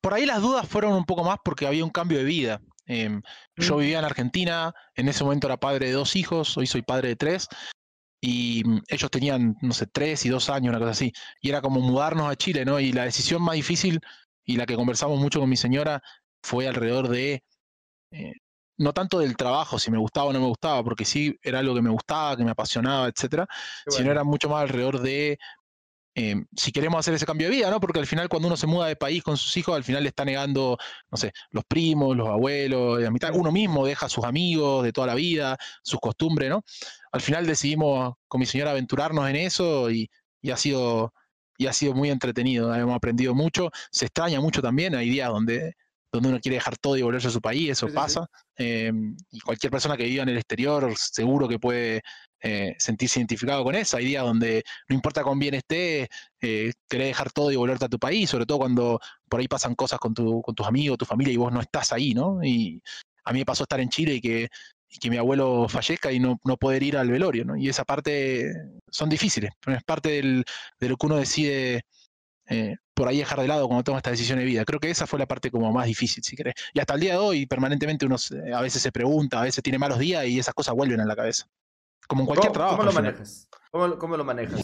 [0.00, 2.60] por ahí las dudas fueron un poco más porque había un cambio de vida.
[2.86, 3.20] Em,
[3.56, 3.78] yo mm.
[3.80, 7.16] vivía en Argentina, en ese momento era padre de dos hijos, hoy soy padre de
[7.16, 7.48] tres,
[8.20, 11.60] y mm, ellos tenían, no sé, tres y dos años, una cosa así, y era
[11.60, 12.78] como mudarnos a Chile, ¿no?
[12.78, 14.00] Y la decisión más difícil
[14.44, 16.02] y la que conversamos mucho con mi señora
[16.42, 17.42] fue alrededor de,
[18.12, 18.32] eh,
[18.78, 21.74] no tanto del trabajo, si me gustaba o no me gustaba, porque sí era algo
[21.74, 23.46] que me gustaba, que me apasionaba, etcétera,
[23.88, 25.38] sino era mucho más alrededor de
[26.18, 27.78] Em, si queremos hacer ese cambio de vida, ¿no?
[27.78, 30.08] Porque al final cuando uno se muda de país con sus hijos, al final le
[30.08, 30.78] está negando,
[31.10, 34.94] no sé, los primos, los abuelos, la mitad, uno mismo deja a sus amigos de
[34.94, 36.64] toda la vida, sus costumbres, ¿no?
[37.12, 40.08] Al final decidimos con mi señora aventurarnos en eso y,
[40.50, 41.12] ha sido
[41.58, 45.74] y ha sido muy entretenido, hemos aprendido mucho, se extraña mucho también, hay días donde,
[46.10, 48.26] donde uno quiere dejar todo y volverse a su país, eso pasa,
[48.56, 52.02] em, y cualquier persona que viva en el exterior seguro que puede
[52.40, 53.96] eh, sentirse identificado con eso.
[53.96, 56.08] Hay días donde no importa con bien esté,
[56.40, 59.74] eh, querés dejar todo y volverte a tu país, sobre todo cuando por ahí pasan
[59.74, 62.42] cosas con, tu, con tus amigos, tu familia y vos no estás ahí, ¿no?
[62.42, 62.82] Y
[63.24, 64.48] a mí me pasó estar en Chile y que,
[65.00, 67.56] que mi abuelo fallezca y no, no, poder ir al velorio, ¿no?
[67.56, 68.52] Y esa parte
[68.90, 70.22] son difíciles, pero es parte
[70.80, 71.84] de lo que uno decide
[72.48, 74.64] eh, por ahí dejar de lado cuando toma esta decisión de vida.
[74.64, 76.54] Creo que esa fue la parte como más difícil, si querés.
[76.72, 78.16] Y hasta el día de hoy, permanentemente uno
[78.54, 81.16] a veces se pregunta, a veces tiene malos días y esas cosas vuelven a la
[81.16, 81.46] cabeza.
[82.06, 82.76] Como en cualquier trabajo.
[82.76, 83.48] ¿Cómo lo manejas?
[83.70, 84.62] ¿Cómo, lo manejas?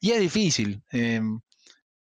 [0.00, 0.82] y es difícil.
[0.90, 1.40] Em,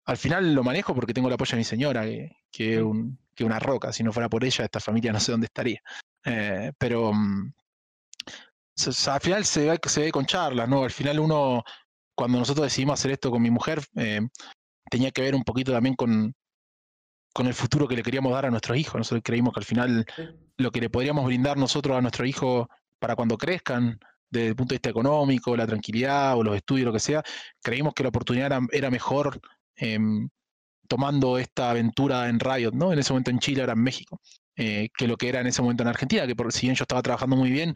[0.05, 2.05] al final lo manejo porque tengo el apoyo de mi señora,
[2.51, 3.93] que, es una roca.
[3.93, 5.81] Si no fuera por ella, esta familia no sé dónde estaría.
[6.25, 7.53] Eh, pero mm,
[9.07, 10.83] al final se ve, se ve con charlas, ¿no?
[10.83, 11.63] Al final uno,
[12.15, 14.29] cuando nosotros decidimos hacer esto con mi mujer, em,
[14.89, 16.33] tenía que ver un poquito también con,
[17.33, 18.95] con el futuro que le queríamos dar a nuestros hijos.
[18.95, 20.05] Nosotros creímos que al final
[20.57, 22.69] lo que le podríamos brindar nosotros a nuestro hijo
[23.03, 26.93] para cuando crezcan, desde el punto de vista económico, la tranquilidad o los estudios, lo
[26.93, 27.21] que sea,
[27.61, 29.41] creímos que la oportunidad era, mejor
[29.75, 30.29] em,
[30.87, 32.93] tomando esta aventura en Riot, ¿no?
[32.93, 34.21] En ese momento en Chile, ahora en México,
[34.55, 36.83] eh, que lo que era en ese momento en Argentina, que por si bien yo
[36.83, 37.75] estaba trabajando muy bien,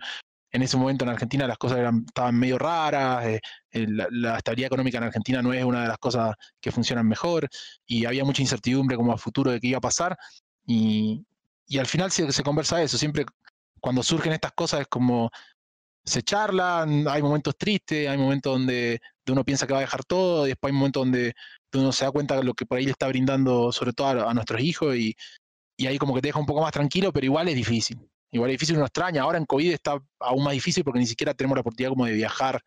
[0.50, 5.04] en ese momento en Argentina las cosas estaban medio raras, eh, la, estabilidad económica en
[5.04, 7.50] Argentina no es una de las cosas que funcionan mejor,
[7.86, 10.18] y había mucha incertidumbre como a futuro de qué iba a pasar,
[10.66, 11.26] y,
[11.78, 13.26] al final se, se conversa eso, siempre
[13.80, 15.32] cuando surgen estas cosas es como
[16.08, 20.46] se charlan, hay momentos tristes, hay momentos donde, uno piensa que va a dejar todo,
[20.46, 21.34] y después hay momentos donde,
[21.74, 24.34] uno se da cuenta de lo que por ahí le está brindando, sobre todo a,
[24.34, 25.16] nuestros hijos, y,
[25.86, 28.00] ahí como que te deja un poco más tranquilo, pero igual es difícil.
[28.32, 29.22] Igual es difícil, uno extraña.
[29.22, 32.14] Ahora en COVID está aún más difícil porque ni siquiera tenemos la oportunidad como de
[32.14, 32.62] viajar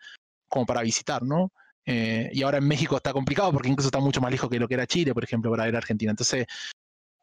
[0.49, 1.53] como para visitar, ¿no?
[1.85, 4.69] Eh, y ahora en México está complicado porque incluso está mucho más lejos que lo
[4.69, 6.11] que era Chile, por ejemplo, para a Argentina.
[6.13, 6.47] Entonces,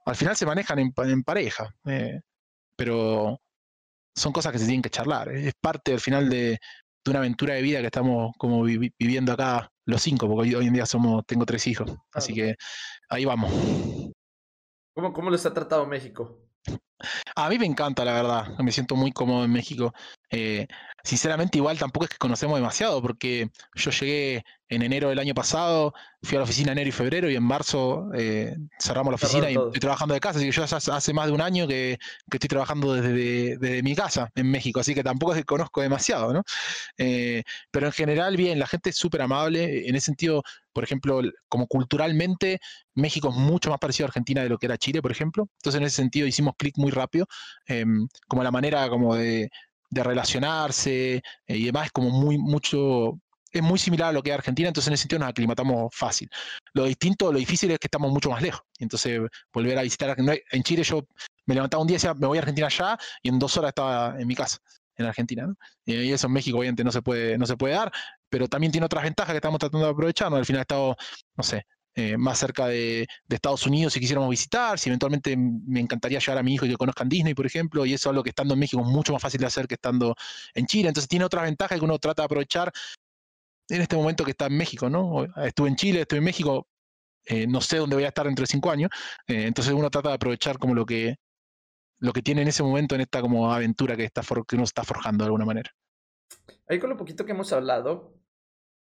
[0.05, 1.73] al final se manejan en, pareja.
[1.85, 2.19] Eh,
[2.75, 3.39] pero
[4.17, 5.29] son cosas que se tienen que charlar.
[5.29, 6.59] Es parte al final de,
[7.07, 10.85] una aventura de vida que estamos como viviendo acá los cinco, porque hoy, en día
[10.85, 11.89] somos, tengo tres hijos.
[12.11, 12.55] Así que
[13.07, 13.49] ahí vamos.
[14.93, 16.41] ¿Cómo, ¿Cómo les ha tratado México?
[17.35, 18.57] A mí me encanta, la verdad.
[18.59, 19.93] Me siento muy cómodo en México.
[20.29, 20.67] Eh,
[21.03, 25.93] sinceramente, igual tampoco es que conocemos demasiado, porque yo llegué en enero del año pasado,
[26.21, 29.55] fui a la oficina enero y febrero, y en marzo eh, cerramos la oficina y
[29.55, 30.39] estoy trabajando de casa.
[30.39, 31.97] Así que yo hace más de un año que,
[32.29, 36.43] estoy trabajando desde, mi casa en México, así que tampoco es que conozco demasiado, ¿no?
[36.97, 39.87] Eh, pero en general, bien, la gente es súper amable.
[39.87, 42.59] En ese sentido, por ejemplo, como culturalmente,
[42.93, 45.47] México es mucho más parecido a Argentina de lo que era Chile, por ejemplo.
[45.59, 47.27] Entonces, en ese sentido, hicimos clic muy rápido,
[47.67, 53.19] em, como la manera como de relacionarse eh, y demás es como muy, mucho,
[53.51, 56.29] es muy similar a lo que es Argentina, entonces en ese sentido nos aclimatamos fácil.
[56.73, 58.61] Lo distinto, lo difícil es que estamos mucho más lejos.
[58.79, 59.21] Entonces,
[59.53, 61.07] volver a visitar en Chile, yo
[61.45, 63.69] me levantaba un día y decía, me voy a Argentina ya, y en dos horas
[63.69, 64.57] estaba en mi casa,
[64.97, 65.53] en Argentina.
[65.85, 67.91] Y eso en México, obviamente, no se puede, no se puede dar,
[68.29, 70.33] pero también tiene otras ventajas que estamos tratando de aprovechar.
[70.33, 70.95] Al final he estado,
[71.35, 71.65] no sé,
[71.99, 76.43] eh, más cerca de, Estados Unidos si quisiéramos visitar, si eventualmente me encantaría llevar a
[76.43, 78.59] mi hijo y que conozcan Disney, por ejemplo, y eso es algo que estando en
[78.59, 80.15] México es mucho más fácil de hacer que estando
[80.53, 80.89] en Chile.
[80.89, 82.71] Entonces tiene otras ventajas que uno trata de aprovechar
[83.67, 85.25] en este momento que está en México, ¿no?
[85.43, 86.67] Estuve en Chile, estuve en México,
[87.25, 88.91] eh, no sé dónde voy a estar dentro de cinco años,
[89.25, 91.15] eh, entonces uno trata de aprovechar como lo que,
[91.97, 94.83] lo que tiene en ese momento en esta como aventura que, está que uno está
[94.83, 95.71] forjando de alguna manera.
[96.69, 98.13] Ahí con lo poquito que hemos hablado,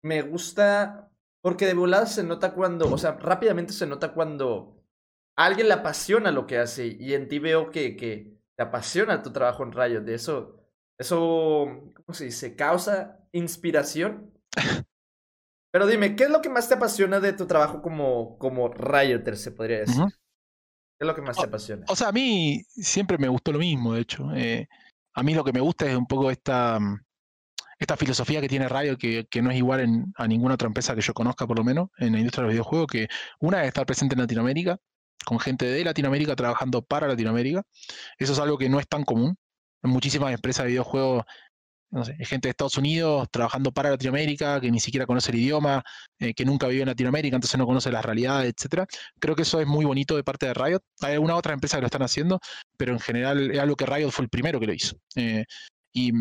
[0.03, 1.10] me gusta
[1.43, 4.85] porque de volada se nota cuando, o sea, rápidamente se nota cuando
[5.37, 9.23] a alguien le apasiona lo que hace y en ti veo que, que te apasiona
[9.23, 10.03] tu trabajo en Riot.
[10.03, 10.61] De eso,
[10.99, 12.57] eso, ¿cómo se dice?
[12.57, 14.33] Causa inspiración.
[15.73, 19.37] Pero dime, ¿qué es lo que más te apasiona de tu trabajo como, como Rioter,
[19.37, 20.03] se podría decir?
[20.05, 21.87] ¿Qué es lo que más te apasiona?
[21.89, 24.31] O sea, a mí siempre me gustó lo mismo, de hecho.
[24.35, 24.69] Eh,
[25.15, 27.01] a mí lo que me gusta es un poco esta, mm,
[27.81, 31.15] esta filosofía que tiene Radio, que, no es igual a ninguna otra empresa que yo
[31.15, 33.09] conozca, por lo menos, en la industria de los videojuegos, que
[33.41, 34.79] una es estar presente en Latinoamérica,
[35.25, 37.63] con gente de Latinoamérica trabajando para Latinoamérica.
[38.19, 39.35] Eso es algo que no es tan común.
[39.83, 41.25] En muchísimas empresas de videojuegos,
[41.91, 45.83] no sé, gente de Estados Unidos trabajando para Latinoamérica, que ni siquiera conoce el idioma,
[46.19, 48.87] eh, que nunca vivió en Latinoamérica, entonces no conoce las realidades, etcétera.
[49.19, 50.81] Creo que eso es muy bonito de parte de Riot.
[51.01, 52.41] Hay alguna otra empresa que lo están haciendo,
[52.77, 54.97] pero en general es algo que Riot fue el primero que lo hizo.
[55.17, 55.47] Eh,
[55.93, 56.13] y,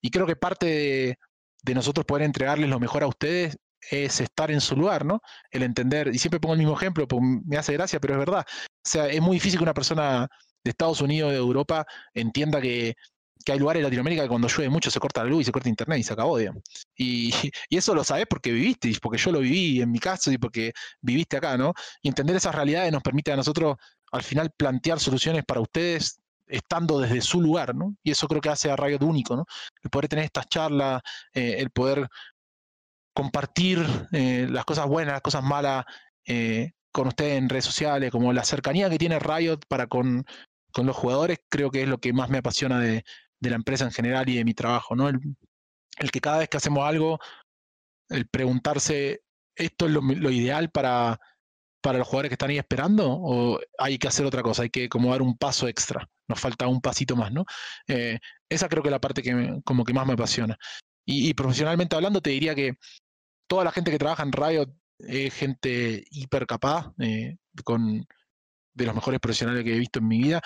[0.00, 1.18] y creo que parte
[1.62, 3.56] de, nosotros poder entregarles lo mejor a ustedes
[3.90, 5.20] es estar en su lugar, ¿no?
[5.50, 8.44] El entender, y siempre pongo el mismo ejemplo, porque me hace gracia, pero es verdad.
[8.66, 10.28] O sea, es muy difícil que una persona
[10.64, 12.94] de Estados Unidos, de Europa, entienda que,
[13.46, 15.68] hay lugares en Latinoamérica que cuando llueve mucho se corta la luz y se corta
[15.68, 16.62] internet y se acabó, digamos.
[16.96, 17.30] Y,
[17.68, 20.38] y eso lo sabes porque viviste, y porque yo lo viví en mi caso y
[20.38, 21.74] porque viviste acá, ¿no?
[22.00, 23.76] Y entender esas realidades nos permite a nosotros
[24.12, 27.96] al final plantear soluciones para ustedes estando desde su lugar, ¿no?
[28.02, 29.46] Y eso creo que hace a Riot único, ¿no?
[29.82, 31.02] El poder tener estas charlas,
[31.32, 32.08] eh, el poder
[33.14, 35.84] compartir eh, las cosas buenas, las cosas malas
[36.26, 40.24] eh, con ustedes en redes sociales, como la cercanía que tiene Riot para con,
[40.72, 43.04] con, los jugadores, creo que es lo que más me apasiona de,
[43.40, 45.08] de la empresa en general y de mi trabajo, ¿no?
[45.08, 45.20] El,
[45.98, 47.18] el, que cada vez que hacemos algo,
[48.08, 49.22] el preguntarse,
[49.56, 51.20] ¿esto es lo, lo ideal para,
[51.84, 54.88] para los jugadores que están ahí esperando o hay que hacer otra cosa, hay que
[54.88, 57.44] como dar un paso extra, nos falta un pasito más, ¿no?
[57.88, 60.56] Eh, esa creo que es la parte que como que más me apasiona.
[61.06, 62.78] Y, profesionalmente hablando te diría que
[63.46, 68.06] toda la gente que trabaja en Riot es gente hiper capaz, eh, con
[68.74, 70.40] de los mejores profesionales que he visto en mi vida.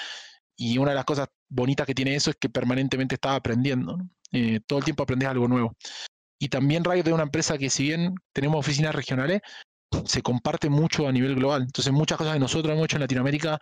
[0.57, 3.99] Y una de las cosas bonitas que tiene eso es que permanentemente estaba aprendiendo.
[4.33, 5.77] Eh, todo el tiempo aprendes algo nuevo.
[6.41, 9.41] Y también Riot es una empresa que si bien tenemos oficinas regionales,
[10.05, 11.63] se comparte mucho a nivel global.
[11.63, 13.59] Entonces, muchas cosas que nosotros hemos hecho en Latinoamérica,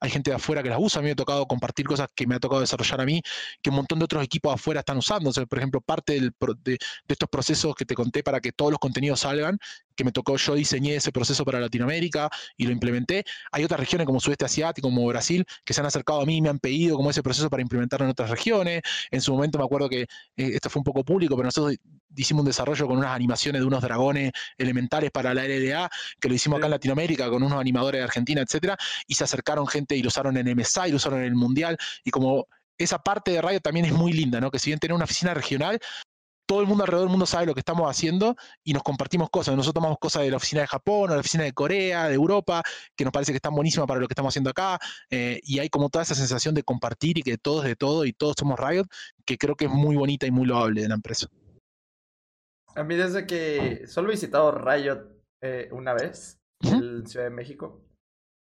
[0.00, 2.26] hay gente de afuera que las usa, a mí me ha tocado compartir cosas que
[2.26, 3.22] me ha tocado desarrollar a mí,
[3.62, 5.30] que un montón de otros equipos afuera están usando.
[5.46, 6.30] por ejemplo, parte de,
[6.64, 9.58] de, estos procesos que te conté para que todos los contenidos salgan,
[9.94, 13.24] que me tocó, yo diseñé ese proceso para Latinoamérica y lo implementé.
[13.52, 16.42] Hay otras regiones como Sudeste Asiático, como Brasil, que se han acercado a mí y
[16.42, 18.82] me han pedido como ese proceso para implementarlo en otras regiones.
[19.10, 21.76] En su momento me acuerdo que eh, esto fue un poco público, pero nosotros
[22.16, 26.34] hicimos un desarrollo con unas animaciones de unos dragones elementales para la LDA, que lo
[26.34, 30.02] hicimos acá en Latinoamérica con unos animadores de Argentina, etcétera, y se acercaron gente y
[30.02, 32.46] lo usaron en MSI, lo usaron en el Mundial, y como
[32.78, 34.50] esa parte de radio también es muy linda, ¿no?
[34.50, 35.78] Que si bien tener una oficina regional,
[36.50, 39.54] todo el mundo alrededor del mundo sabe lo que estamos haciendo y nos compartimos cosas.
[39.54, 42.64] Nosotros tomamos cosas de la oficina de Japón o la oficina de Corea, de Europa,
[42.96, 44.76] que nos parece que están buenísimas para lo que estamos haciendo acá.
[45.10, 48.12] Eh, y hay como toda esa sensación de compartir y que todos de todo y
[48.12, 48.86] todos somos Riot,
[49.24, 51.28] que creo que es muy bonita y muy loable de la empresa.
[52.74, 55.06] A mí desde que solo he visitado Riot
[55.42, 57.84] eh, una vez en Ciudad de México.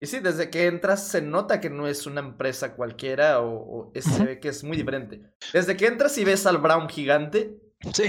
[0.01, 4.25] Y sí, desde que entras se nota que no es una empresa cualquiera o, se
[4.25, 5.21] ve que es muy diferente.
[5.53, 7.59] Desde que entras y ves al Brown gigante,
[7.93, 8.03] Sí.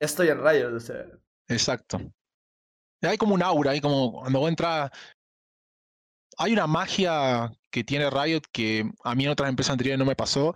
[0.00, 1.06] estoy en rayos, o sea.
[1.48, 1.98] Exacto.
[3.02, 4.90] Hay como un aura, hay como cuando vos entras.
[6.36, 10.16] Hay una magia que tiene Riot que a mí en otras empresas anteriores no me
[10.16, 10.54] pasó.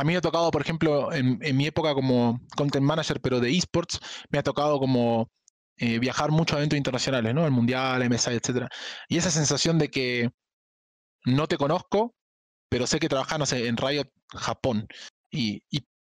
[0.00, 3.54] A mí me ha tocado, por ejemplo, en, mi época como content manager, pero de
[3.54, 5.30] esports, me ha tocado como
[5.76, 7.44] eh, viajar mucho a eventos internacionales, ¿no?
[7.44, 8.66] El Mundial, MSI, etc.
[9.08, 10.30] Y esa sensación de que
[11.26, 12.14] no te conozco,
[12.70, 14.88] pero sé que trabajas, no sé, en Riot Japón.
[15.30, 15.62] Y,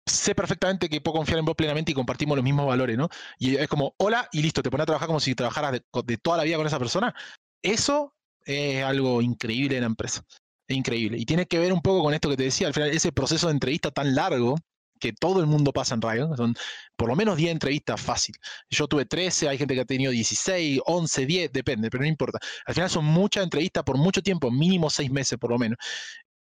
[0.06, 3.08] sé perfectamente que puedo confiar en vos plenamente y compartimos los mismos valores, ¿no?
[3.39, 6.38] Y es como, hola, y listo, te pones a trabajar como si trabajaras de, toda
[6.38, 7.15] la vida con esa persona.
[7.62, 10.26] Eso es algo increíble en la empresa.
[10.67, 11.17] Es increíble.
[11.17, 13.47] Y tiene que ver un poco con esto que te decía, al final, ese proceso
[13.47, 14.56] de entrevista tan largo
[14.99, 16.56] que todo el mundo pasa en Riot, son
[16.95, 18.36] por lo menos 10 entrevistas fácil.
[18.69, 22.39] Yo tuve 13, hay gente que ha tenido 16, 11, 10, depende, pero no importa.
[22.65, 25.77] Al final son muchas entrevistas por mucho tiempo, mínimo 6 meses por lo menos.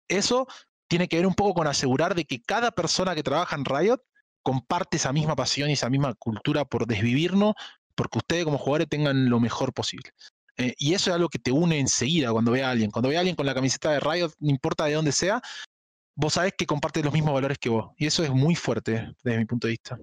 [0.08, 0.46] Eso
[0.88, 4.02] tiene que ver un poco con asegurar de que cada persona que trabaja en Riot
[4.42, 7.54] comparte esa misma pasión y esa misma cultura por desvivirnos,
[7.94, 10.10] porque ustedes como jugadores tengan lo mejor posible.
[10.60, 12.90] Eh, y eso es algo que te une enseguida cuando ve a alguien.
[12.90, 15.40] Cuando ve a alguien con la camiseta de Riot, no importa de dónde sea,
[16.14, 17.92] vos sabés que comparte los mismos valores que vos.
[17.96, 19.98] Y eso es muy fuerte desde mi punto de vista.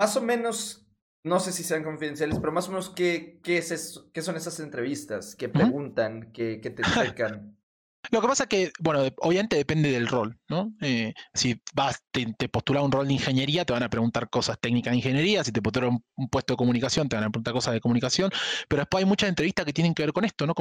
[0.00, 0.86] Más o menos,
[1.24, 4.58] no sé si sean confidenciales, pero más o menos, ¿qué, qué, es qué son esas
[4.58, 5.36] entrevistas?
[5.36, 6.32] ¿Qué preguntan?
[6.32, 7.56] ¿Qué, qué te explican?
[8.10, 10.74] Lo que pasa que, bueno, obviamente depende del rol, ¿no?
[10.80, 14.58] Eh, si vas, te, te postulas un rol de ingeniería, te van a preguntar cosas
[14.60, 17.74] técnicas de ingeniería, si te postulas un, puesto de comunicación, te van a preguntar cosas
[17.74, 18.30] de comunicación,
[18.68, 20.54] pero después hay muchas entrevistas que tienen que ver con esto, ¿no?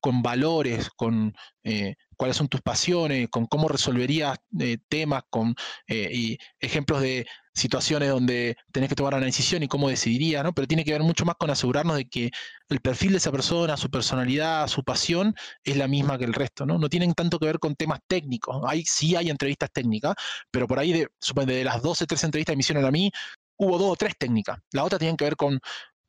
[0.00, 5.54] Con valores, con eh, cuáles son tus pasiones, con cómo resolverías eh, temas, con
[5.88, 10.52] y ejemplos de situaciones donde tenés que tomar una decisión y cómo decidirías, ¿no?
[10.52, 12.30] Pero tiene que ver mucho más con asegurarnos de que
[12.68, 16.66] el perfil de esa persona, su personalidad, su pasión es la misma que el resto,
[16.66, 16.78] ¿no?
[16.78, 18.62] No tienen tanto que ver con temas técnicos.
[18.66, 20.14] Hay, sí hay entrevistas técnicas,
[20.50, 21.08] pero por ahí, de,
[21.46, 23.10] de las 12, 13 entrevistas que me hicieron a mí,
[23.56, 24.58] hubo dos o tres técnicas.
[24.72, 25.58] La otra tienen que ver con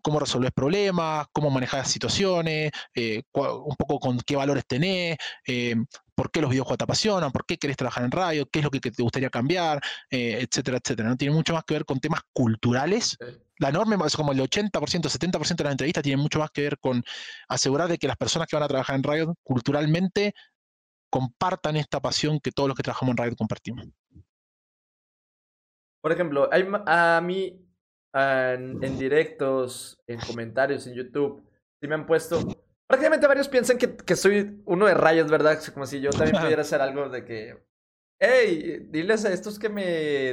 [0.01, 5.75] cómo resolver problemas, cómo manejar situaciones, eh, un poco con qué valores tenés, eh,
[6.15, 8.71] por qué los videojuegos te apasionan, por qué querés trabajar en radio, qué es lo
[8.71, 9.79] que te gustaría cambiar,
[10.09, 11.09] eh, etcétera, etcétera.
[11.09, 11.17] ¿no?
[11.17, 13.17] Tiene mucho más que ver con temas culturales.
[13.59, 16.79] La norma es como el 80%, 70% de las entrevistas tienen mucho más que ver
[16.79, 17.03] con
[17.47, 20.33] asegurar de que las personas que van a trabajar en radio culturalmente
[21.09, 23.85] compartan esta pasión que todos los que trabajamos en radio compartimos.
[26.01, 26.49] Por ejemplo,
[26.85, 27.66] a mí
[28.13, 31.43] en, directos, en comentarios en YouTube,
[31.79, 32.39] si me han puesto.
[32.87, 35.59] Prácticamente varios piensan que, que soy uno de rayos, ¿verdad?
[35.73, 37.67] Como si yo también pudiera hacer algo de que.
[38.19, 39.83] Hey, diles a estos que me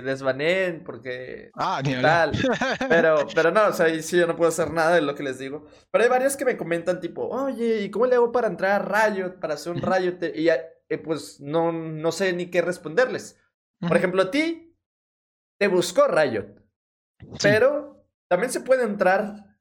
[0.01, 1.51] desvaneen porque.
[1.55, 2.33] Ah, tal.
[2.89, 5.23] Pero, pero no, o sea, ahí sí yo no puedo hacer nada de lo que
[5.23, 5.67] les digo.
[5.91, 9.09] Pero hay varios que me comentan, tipo, oye, ¿y cómo le hago para entrar a
[9.11, 10.19] Riot, para hacer un Riot?
[10.35, 13.39] Y eh, pues no, no sé ni qué responderles.
[13.81, 14.75] Por ejemplo, a ti
[15.59, 16.64] te buscó Riot.
[17.41, 19.57] Pero también se puede entrar,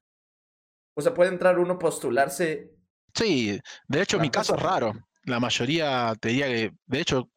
[0.96, 2.76] o sea, puede entrar uno postularse.
[3.14, 4.94] Sí, de hecho mi caso es raro.
[5.26, 7.30] La mayoría te diría que, de hecho,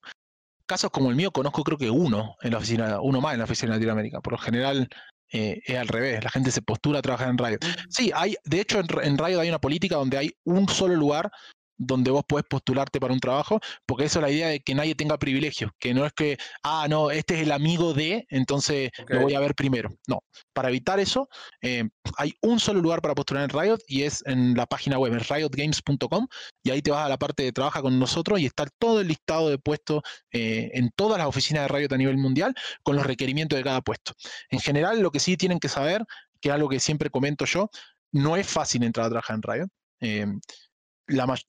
[0.67, 3.45] casos como el mío conozco creo que uno en la oficina, uno más en la
[3.45, 4.21] oficina de Latinoamérica.
[4.21, 4.89] Por lo general
[5.33, 7.59] eh, es al revés, la gente se postula a trabajar en radio.
[7.89, 11.31] Sí, hay, de hecho en, en radio hay una política donde hay un solo lugar
[11.77, 14.95] donde vos podés postularte para un trabajo, porque eso es la idea de que nadie
[14.95, 19.23] tenga privilegios, que no es que, ah, no, este es el amigo de, entonces lo
[19.23, 19.95] voy a ver primero.
[20.07, 20.21] No,
[20.53, 21.29] para evitar eso,
[21.61, 21.85] eh,
[22.17, 25.21] hay un solo lugar para postular en Riot y es en la página web, en
[25.21, 26.27] riotgames.com,
[26.63, 29.09] y ahí te vas a la parte de trabaja con nosotros y está todo el
[29.09, 33.07] listado de puestos eh, en todas las oficinas de Riot a nivel mundial con los
[33.07, 34.13] requerimientos de cada puesto.
[34.51, 36.05] En general, lo que sí tienen que saber,
[36.41, 37.71] que es algo que siempre comento yo,
[38.13, 39.69] no es fácil entrar a trabajar en Riot.
[40.01, 40.27] Eh,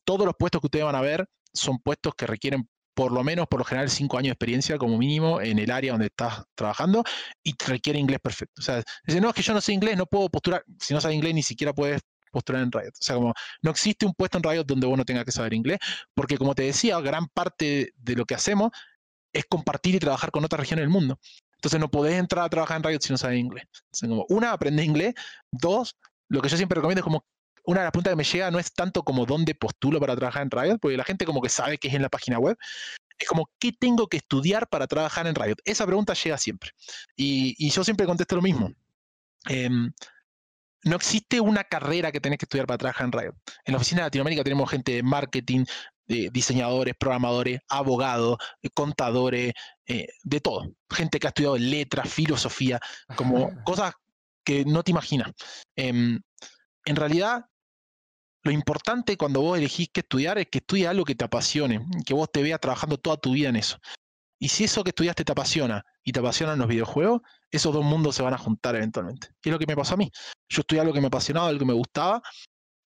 [0.04, 3.48] todos los puestos que ustedes van a ver son puestos que requieren por lo menos,
[3.48, 7.04] por lo general, cinco años de experiencia como mínimo en el área donde estás trabajando
[7.43, 8.60] y requiere inglés perfecto.
[8.60, 10.63] O sea, dice, no, es que yo no sé inglés, no puedo postular.
[10.80, 12.89] Si no sabes inglés, ni siquiera puedes postular en Riot.
[12.89, 15.54] O sea, como no existe un puesto en Riot donde vos no tengas que saber
[15.54, 15.78] inglés,
[16.15, 18.72] porque como te decía, gran parte de lo que hacemos
[19.32, 21.20] es compartir y trabajar con otras regiones del mundo.
[21.58, 23.65] Entonces no podés entrar a trabajar en Riot si no sabes inglés.
[23.91, 25.13] Entonces, como, una, aprende inglés.
[25.52, 25.98] Dos,
[26.30, 27.26] lo que yo siempre recomiendo es como
[27.67, 30.41] una de las preguntas que me llega no es tanto como dónde postulo para trabajar
[30.41, 32.58] en Riot, porque la gente como que sabe que es en la página web.
[33.19, 35.58] Es como, ¿qué tengo que estudiar para trabajar en Riot?
[35.65, 36.71] Esa pregunta llega siempre.
[37.17, 38.71] Y, yo siempre contesto lo mismo.
[39.49, 39.91] Em,
[40.84, 43.34] no existe una carrera que tenés que estudiar para trabajar en Riot.
[43.65, 45.65] En la oficina de Latinoamérica tenemos gente de marketing,
[46.06, 48.38] de diseñadores, programadores, abogados,
[48.73, 49.51] contadores,
[49.88, 50.71] eh, de todo.
[50.89, 52.80] Gente que ha estudiado letras, filosofía,
[53.17, 53.93] como cosas
[54.45, 55.34] que no te imaginas.
[55.75, 56.21] Em,
[56.86, 57.45] en realidad,
[58.43, 62.13] lo importante cuando vos elegís qué estudiar es que estudies algo que te apasione, que
[62.13, 63.78] vos te veas trabajando toda tu vida en eso.
[64.39, 68.15] Y si eso que estudiaste te apasiona y te apasionan los videojuegos, esos dos mundos
[68.15, 69.30] se van a juntar eventualmente.
[69.43, 70.12] Y es lo que me pasó a mí.
[70.50, 72.21] Yo estudié algo que me apasionaba, algo que me gustaba,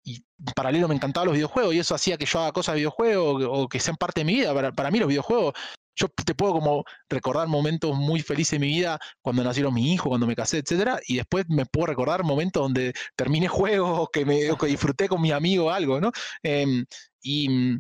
[0.04, 2.80] y en paralelo me encantaban los videojuegos, y eso hacía que yo haga cosas de
[2.80, 4.54] videojuegos o que sean parte de mi vida.
[4.54, 5.54] Para, para mí los videojuegos
[5.96, 10.10] yo te puedo como recordar momentos muy felices de mi vida cuando nacieron mi hijo,
[10.10, 14.56] cuando me casé, etcétera, y después me puedo recordar momentos donde terminé juegos que, me,
[14.58, 16.12] que disfruté con mi amigo algo, ¿no?
[16.44, 16.86] Em,
[17.22, 17.80] y mm,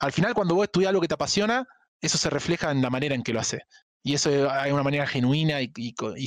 [0.00, 1.66] al final cuando vos estudias algo que te apasiona,
[2.00, 3.62] eso se refleja en la manera en que lo haces.
[4.06, 5.72] Y eso hay una manera genuina y,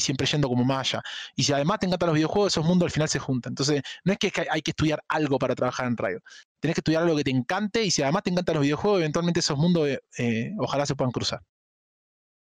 [0.02, 0.98] siempre yendo como más.
[1.38, 3.52] Y si además te encantan los videojuegos, esos mundos al final se juntan.
[3.52, 6.20] Entonces, no es que hay que estudiar algo para trabajar en radio.
[6.60, 9.40] Tenés que estudiar algo que te encante y si además te encantan los videojuegos, eventualmente
[9.40, 11.42] esos mundos eh, eh, ojalá se puedan cruzar.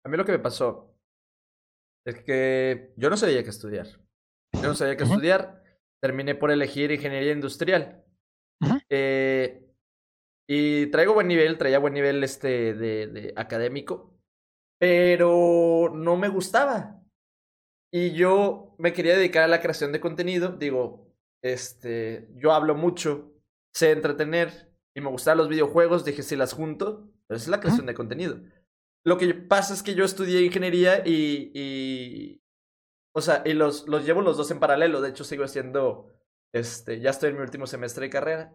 [0.06, 0.96] A mí lo que me pasó
[2.06, 3.88] es que yo no sabía qué estudiar.
[4.54, 5.63] Yo no sabía qué estudiar.
[6.02, 8.04] Terminé por elegir ingeniería industrial.
[8.89, 9.65] Eh,
[10.48, 14.17] y traigo buen nivel, traía buen nivel este de académico
[14.78, 17.02] pero no me gustaba.
[17.91, 20.50] Y yo me quería dedicar a la creación de contenido.
[20.50, 21.08] Digo,
[21.41, 23.34] este, yo hablo mucho,
[23.77, 26.03] sé entretener y me gustan los videojuegos.
[26.03, 28.39] Dije, si las junto, pues es la creación de contenido.
[29.05, 32.41] Lo que pasa es que yo estudié ingeniería y, y
[33.15, 34.99] o sea, y los, los llevo los dos en paralelo.
[34.99, 36.11] De hecho, sigo haciendo,
[36.53, 38.53] este, ya estoy en mi último semestre de carrera.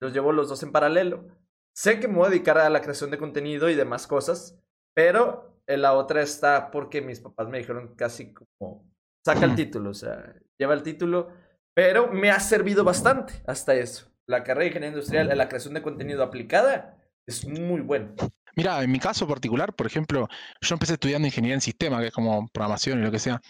[0.00, 1.26] Los llevo los dos en paralelo.
[1.74, 4.58] Sé que me voy a dedicar a la creación de contenido y demás cosas,
[4.94, 8.84] pero la otra está porque mis papás me dijeron casi como,
[9.24, 11.30] saca el título, o sea, lleva el título,
[11.74, 14.11] pero me ha servido bastante hasta eso.
[14.26, 18.12] La carrera de ingeniería industrial, la creación de contenido aplicada, es muy buena.
[18.54, 20.28] Mira, en mi caso particular, por ejemplo,
[20.60, 23.40] yo empecé estudiando ingeniería en sistema, que es como programación y lo que sea.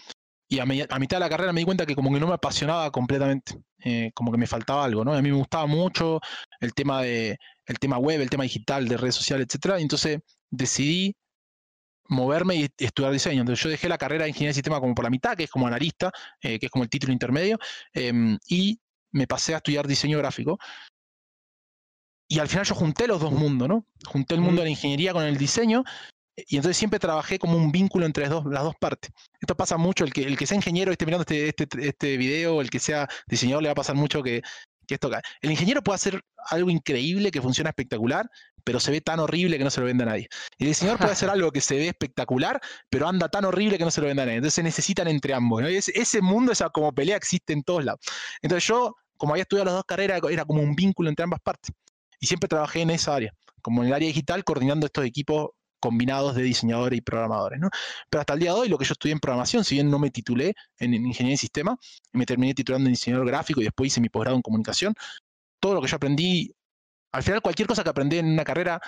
[0.47, 2.91] Y a, mitad de la carrera me di cuenta que como que no me apasionaba
[2.91, 5.13] completamente, eh, como que me faltaba algo, ¿no?
[5.13, 6.19] A mí me gustaba mucho
[6.59, 9.79] el tema de el tema web, el tema digital, de redes sociales, etcétera.
[9.79, 10.19] Y entonces
[10.51, 11.15] decidí
[12.09, 13.41] moverme y estudiar diseño.
[13.41, 15.49] Entonces yo dejé la carrera de ingeniería de sistema como por la mitad, que es
[15.49, 17.57] como analista, eh, que es como el título intermedio,
[17.93, 18.79] em, y
[19.13, 20.59] me pasé a estudiar diseño gráfico.
[22.27, 23.85] Y al final yo junté los dos mundos, ¿no?
[24.05, 25.83] Junté el mundo de la ingeniería con el diseño,
[26.35, 29.11] y entonces siempre trabajé como un vínculo entre las dos, las dos partes.
[29.39, 32.59] Esto pasa mucho, el que, el que sea ingeniero esté mirando este, este, este video,
[32.59, 34.41] el que sea diseñador, le va a pasar mucho que,
[34.87, 35.11] que esto...
[35.41, 38.29] El ingeniero puede hacer algo increíble que funciona espectacular,
[38.63, 40.27] pero se ve tan horrible que no se lo vende a nadie.
[40.57, 43.83] Y el diseñador puede hacer algo que se ve espectacular, pero anda tan horrible que
[43.83, 44.37] no se lo vende a nadie.
[44.37, 45.61] Entonces se necesitan entre ambos.
[45.61, 45.67] ¿no?
[45.67, 47.99] ese, mundo, esa como pelea existe en todos lados.
[48.41, 51.73] Entonces yo, como había estudiado las dos carreras, era como un vínculo entre ambas partes.
[52.19, 55.49] Y siempre trabajé en esa área, como en el área digital, coordinando estos equipos
[55.79, 57.59] combinados de diseñadores y programadores.
[58.09, 59.99] Pero hasta el día de hoy, lo que yo estudié en programación, si bien no
[59.99, 61.77] me titulé en, ingeniería de sistema,
[62.13, 64.93] me terminé titulando en diseñador gráfico y después hice mi posgrado en comunicación,
[65.59, 66.53] todo lo que yo aprendí
[67.13, 68.81] al final cualquier cosa que aprendí en una carrera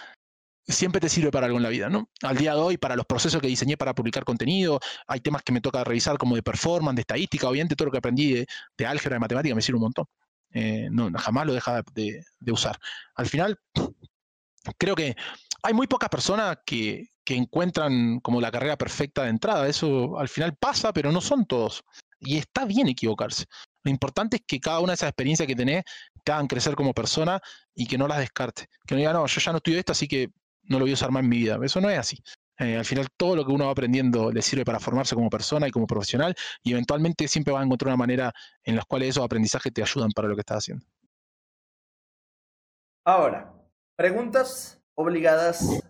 [0.68, 2.10] siempre te sirve para algo en la vida, ¿no?
[2.24, 5.52] Al día de hoy, para los procesos que diseñé para publicar contenido, hay temas que
[5.52, 8.46] me toca revisar como de performance, de estadística, obviamente todo lo que aprendí
[8.78, 10.06] de, álgebra, de matemática me sirve un montón.
[10.52, 12.80] Eh, no, jamás lo deja de, usar.
[13.16, 13.60] Al final,
[14.78, 15.16] creo que
[15.62, 19.68] hay muy pocas personas que, que encuentran como la carrera perfecta de entrada.
[19.68, 21.84] Eso al final pasa, pero no son todos.
[22.20, 23.46] Y está bien equivocarse.
[23.84, 25.84] Lo importante es que cada una de esas experiencias que tenés
[26.24, 27.40] te hagan crecer como persona
[27.76, 28.68] y que no las descartes.
[28.88, 30.32] Que no diga, no, yo ya no estudio esto, así que
[30.68, 31.60] no lo voy a usar más en mi vida.
[31.64, 32.18] Eso no es así.
[32.58, 35.68] Eh, al final todo lo que uno va aprendiendo le sirve para formarse como persona
[35.68, 39.26] y como profesional y eventualmente siempre vas a encontrar una manera en la cual esos
[39.26, 40.86] aprendizajes te ayudan para lo que estás haciendo.
[43.06, 43.54] Ahora,
[43.98, 45.84] preguntas obligadas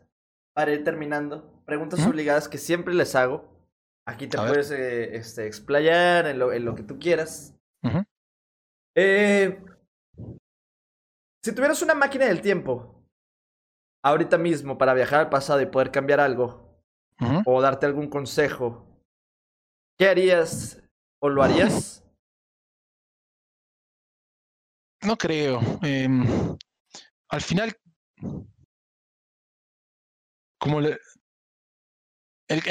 [0.53, 1.63] para ir terminando.
[1.65, 3.55] Preguntas obligadas que siempre les hago.
[4.07, 7.55] Aquí te puedes eh, este, explayar en lo, en lo, que tú quieras.
[8.95, 9.63] eh,
[11.43, 12.94] si tuvieras una máquina del tiempo,
[14.05, 16.63] ahorita mismo para viajar al pasado y poder cambiar algo
[17.45, 18.85] o darte algún consejo,
[19.97, 20.83] ¿qué harías
[21.19, 22.03] o lo harías?
[25.01, 25.59] No creo.
[25.81, 26.23] Em,
[27.29, 27.75] al final,
[30.59, 30.99] como el,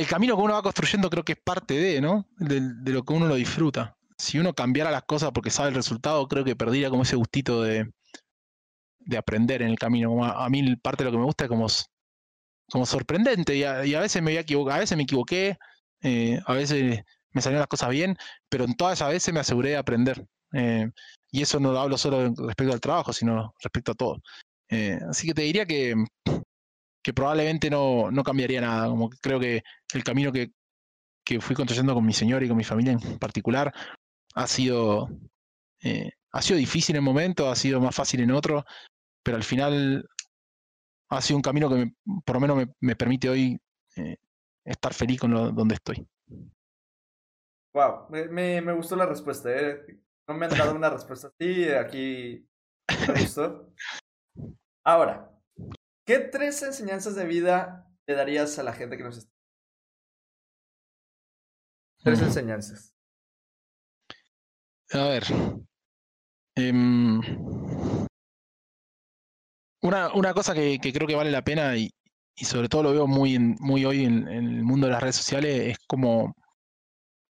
[0.08, 2.28] camino que uno va construyendo creo que es parte de, ¿no?
[2.36, 3.96] De, de, lo que uno lo disfruta.
[4.18, 7.62] Si uno cambiara las cosas porque sabe el resultado, creo que perdería como ese gustito
[7.62, 7.92] de,
[9.04, 10.24] de aprender en el camino.
[10.24, 11.66] a, mí parte de lo que me gusta es como,
[12.70, 15.58] como sorprendente y a, veces me voy a, a veces me equivoqué,
[16.02, 17.02] eh, a veces
[17.32, 18.16] me salieron las cosas bien,
[18.48, 20.24] pero en todas esas veces me aseguré de aprender.
[20.52, 20.90] Eh,
[21.30, 24.22] y eso no lo hablo solo respecto al trabajo, sino respecto a todo.
[24.68, 25.94] Eh, así que te diría que,
[27.02, 28.88] que probablemente no, no, cambiaría nada.
[28.88, 29.62] Como que creo que
[29.94, 30.52] el camino que,
[31.24, 33.74] que, fui construyendo con mi señor y con mi familia en particular
[34.34, 35.08] ha sido,
[36.32, 38.64] ha sido difícil en momentos, ha sido más fácil en otros,
[39.24, 40.08] pero al final
[41.08, 41.92] ha sido un camino que
[42.24, 43.60] por lo menos me, permite hoy
[43.96, 44.16] eh,
[44.64, 46.06] estar feliz con lo, donde estoy.
[47.74, 49.50] Wow, me, me, gustó la respuesta.
[49.50, 49.84] ¿eh?
[50.28, 52.46] No me han dado una respuesta así, aquí
[53.08, 53.72] me gustó.
[54.84, 55.32] Ahora,
[56.06, 59.32] ¿qué tres enseñanzas de vida le darías a la gente que nos está?
[62.02, 62.94] Tres enseñanzas.
[64.92, 65.24] A ver.
[66.56, 67.20] Em,
[69.84, 71.92] una, una cosa que, creo que vale la pena y,
[72.36, 75.78] sobre todo lo veo muy, muy hoy en, el mundo de las redes sociales es
[75.86, 76.34] como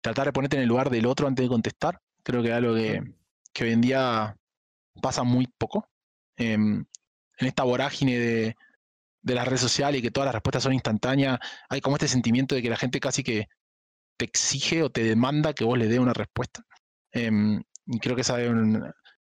[0.00, 2.00] tratar de ponerte en el lugar del otro antes de contestar.
[2.22, 3.02] Creo que es algo que,
[3.64, 4.36] hoy en día
[5.02, 5.88] pasa muy poco.
[6.36, 6.84] Em,
[7.38, 8.56] en esta vorágine de,
[9.22, 12.54] de las redes sociales y que todas las respuestas son instantáneas, hay como este sentimiento
[12.54, 13.48] de que la gente casi que
[14.16, 16.62] te exige o te demanda que vos le dé una respuesta.
[17.12, 18.92] Em, y creo que esa es un,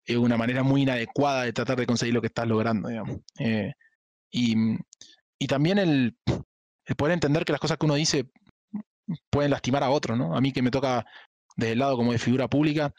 [0.07, 3.19] es una manera muy inadecuada de tratar de conseguir lo que estás logrando, digamos.
[3.39, 3.73] Eh,
[4.31, 4.57] y,
[5.49, 6.17] también el,
[6.97, 8.31] poder entender que las cosas que uno dice
[9.31, 10.37] pueden lastimar a otro, ¿no?
[10.37, 11.05] A mí que me toca
[11.57, 12.93] desde el lado como de figura pública,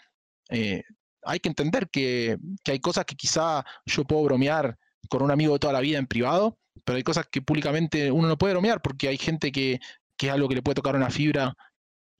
[0.50, 0.84] eh,
[1.24, 4.78] hay que entender que, hay cosas que quizá yo puedo bromear
[5.10, 8.28] con un amigo de toda la vida en privado, pero hay cosas que públicamente uno
[8.28, 9.80] no puede bromear porque hay gente que,
[10.18, 11.54] que es algo que le puede tocar una fibra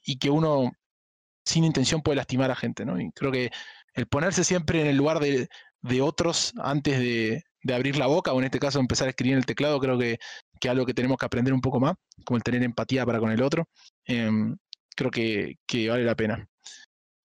[0.04, 0.72] y que uno
[1.46, 3.00] sin intención puede lastimar a gente, ¿no?
[3.00, 3.52] Y creo que
[3.98, 5.50] el ponerse siempre en el lugar de,
[6.02, 7.44] otros antes de,
[7.74, 10.20] abrir la boca, o en este caso empezar a escribir en el teclado, creo que,
[10.62, 13.32] es algo que tenemos que aprender un poco más, como el tener empatía para con
[13.32, 13.68] el otro,
[14.06, 14.56] em,
[14.96, 15.58] creo que,
[15.90, 16.48] vale la pena.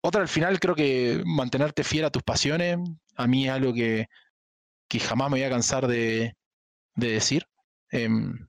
[0.01, 2.79] Otra, al final, creo que mantenerte fiel a tus pasiones,
[3.17, 4.09] a mí es algo que,
[4.99, 6.35] jamás me voy a cansar de,
[6.97, 7.47] decir.
[7.91, 8.49] Em,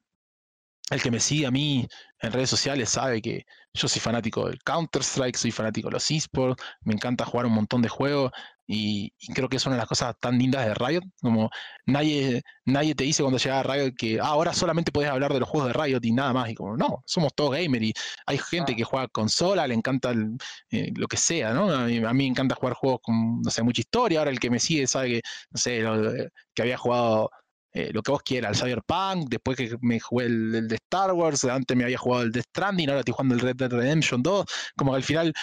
[0.93, 1.87] el que me sigue a mí
[2.21, 6.63] en redes sociales sabe que yo soy fanático del Counter-Strike, soy fanático de los esports,
[6.81, 8.31] me encanta jugar un montón de juegos
[8.65, 11.49] y, creo que es una de las cosas tan lindas de Riot, como
[11.85, 15.39] nadie, nadie te dice cuando llega a Riot que ah, ahora solamente puedes hablar de
[15.39, 17.93] los juegos de Riot y nada más, y como no, somos todos gamers y
[18.25, 20.13] hay gente que juega consola, le encanta
[20.71, 21.69] eh, lo que sea, ¿no?
[21.71, 24.59] A mí, me encanta jugar juegos con, no sé, mucha historia, ahora el que me
[24.59, 25.21] sigue sabe que,
[25.51, 25.83] no sé,
[26.53, 27.29] que había jugado
[27.73, 31.43] eh, lo que vos quieras, el Cyberpunk, después que me jugué el, de Star Wars,
[31.45, 34.45] antes me había jugado el Death Stranding, ahora estoy jugando el Red Dead Redemption 2,
[34.77, 35.33] como que al final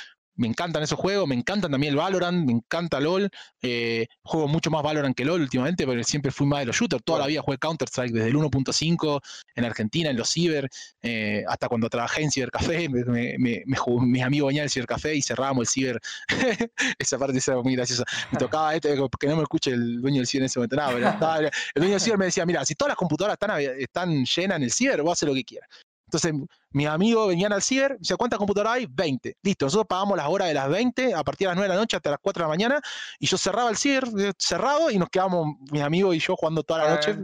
[0.40, 3.30] me encantan esos juegos, me encantan también el Valorant, me encanta LOL.
[3.60, 7.04] Eh, juego mucho más Valorant que LOL últimamente, porque siempre fui más de los shooters.
[7.04, 9.20] Toda la vida jugué Counter-Strike desde el 1.5
[9.54, 10.70] en Argentina, en los ciber,
[11.02, 12.88] eh, hasta cuando trabajé en Cibercafé.
[13.38, 16.00] Me, mis amigos venían al Cibercafé y cerrábamos el ciber.
[16.98, 18.04] Esa parte era muy graciosa.
[18.32, 20.76] Me tocaba este, que no me escuche el dueño del ciber en ese momento.
[20.76, 24.56] Nada, el dueño del ciber me decía: Mira, si todas las computadoras están, están llenas
[24.56, 25.68] en el ciber, vos haces lo que quieras.
[26.10, 26.34] Entonces,
[26.72, 28.86] mis amigos venían al ciber, sea, ¿cuántas computadoras hay?
[28.90, 29.36] 20.
[29.42, 31.80] Listo, nosotros pagamos las horas de las 20 a partir de las 9 de la
[31.80, 32.80] noche hasta las 4 de la mañana
[33.20, 36.64] y yo cerraba el ciber eh, cerrado y nos quedamos, mis amigos y yo, jugando
[36.64, 37.16] toda la noche.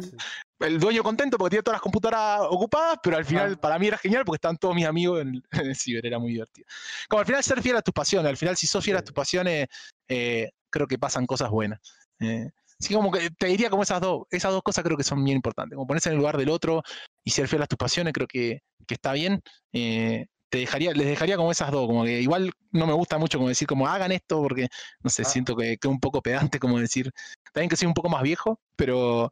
[0.60, 3.98] El dueño contento porque tenía todas las computadoras ocupadas, pero al final para mí era
[3.98, 6.68] genial porque estaban todos mis amigos en, el ciber, era muy divertido.
[7.08, 9.12] Como al final ser fiel a tus pasiones, al final si sos fiel a tus
[9.12, 9.66] pasiones,
[10.06, 11.80] eh, creo que pasan cosas buenas.
[12.20, 15.24] Eh, Sí, como que te diría como esas dos, esas dos cosas creo que son
[15.24, 15.76] bien importantes.
[15.76, 16.82] Como ponerse en el lugar del otro
[17.24, 19.40] y ser fiel a tus pasiones, creo que, está bien.
[19.72, 23.38] Eh, te dejaría, les dejaría como esas dos, como que igual no me gusta mucho
[23.38, 24.68] como decir como hagan esto, porque
[25.02, 25.24] no sé, ah.
[25.24, 27.10] siento que, es un poco pedante como decir,
[27.52, 29.30] también que soy un poco más viejo, pero,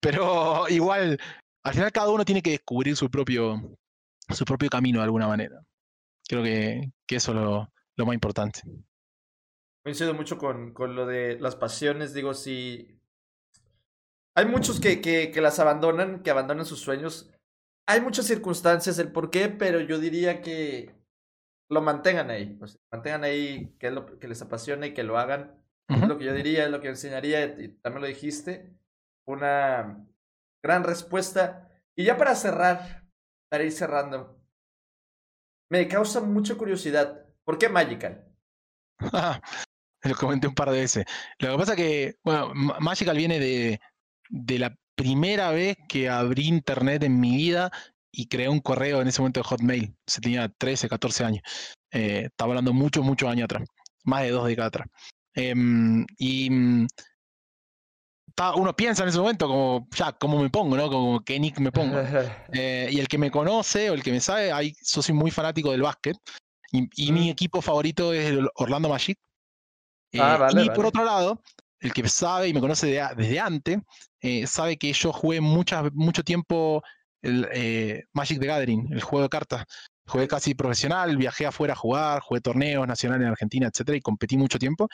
[0.00, 1.18] pero igual,
[1.64, 3.76] al final cada uno tiene que descubrir su propio,
[4.30, 5.60] su propio camino de alguna manera.
[6.28, 8.62] Creo que, eso es lo, lo más importante.
[9.82, 12.98] Coincido mucho con, con lo de las pasiones, digo, si...
[14.34, 17.30] Hay muchos que, que, que las abandonan, que abandonan sus sueños.
[17.86, 20.94] Hay muchas circunstancias del por qué, pero yo diría que
[21.68, 22.58] lo mantengan ahí.
[22.90, 25.58] Mantengan ahí que es lo que les apasiona y que lo hagan.
[25.88, 28.72] Es lo que yo diría, es lo que enseñaría, y también lo dijiste.
[29.26, 30.06] Una,
[30.62, 31.68] gran respuesta.
[31.94, 33.04] Y ya para cerrar,
[33.50, 34.40] para ir cerrando,
[35.70, 37.26] me causa mucha curiosidad.
[37.44, 38.24] ¿Por qué Magical?
[40.14, 41.04] Lo comenté un par de veces.
[41.38, 43.80] Lo que pasa que, bueno, Magical viene de,
[44.28, 47.70] de la primera vez que abrí internet en mi vida
[48.12, 49.96] y creé un correo en ese momento de Hotmail.
[50.06, 51.42] Se tenía 13, 14 años.
[51.90, 53.64] Eh, estaba hablando muchos, muchos años atrás.
[54.04, 54.88] Más de dos décadas atrás.
[55.34, 56.86] Em, y mm,
[58.56, 60.76] uno piensa en ese momento como, ya, ¿cómo me pongo?
[60.76, 60.90] ¿no?
[60.90, 61.96] Como qué nick me pongo.
[62.52, 65.70] Eh, y el que me conoce o el que me sabe, yo soy muy fanático
[65.70, 66.16] del básquet.
[66.70, 67.30] Y, mi mm.
[67.30, 69.18] equipo favorito es el Orlando Magic.
[70.18, 71.42] Ah, eh, y por otro lado,
[71.80, 72.86] el que sabe y me conoce
[73.16, 73.78] desde antes,
[74.20, 76.82] eh, sabe que yo jugué mucho tiempo
[77.22, 79.64] el Magic the Gathering, el juego de cartas.
[80.06, 84.36] Jugué casi profesional, viajé afuera a jugar, jugué torneos nacionales en Argentina, etcétera, y competí
[84.36, 84.88] mucho tiempo.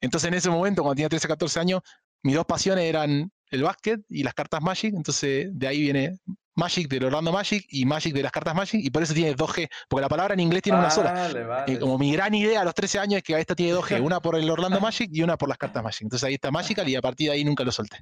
[0.00, 1.80] Entonces, en ese momento, cuando tenía 13, 14 años,
[2.22, 6.18] mis dos pasiones eran el básquet y las cartas Magic, entonces de ahí viene
[6.54, 9.68] Magic del Orlando Magic y Magic de las cartas Magic, y por eso tiene 2G,
[9.88, 11.64] porque la palabra en inglés tiene una sola.
[11.66, 14.20] Eh, como mi gran idea a los 13 años es que esta tiene 2G, una
[14.20, 16.02] por el Orlando Magic y una por las cartas Magic.
[16.02, 17.98] Entonces ahí está Magical y a partir de ahí nunca lo solté.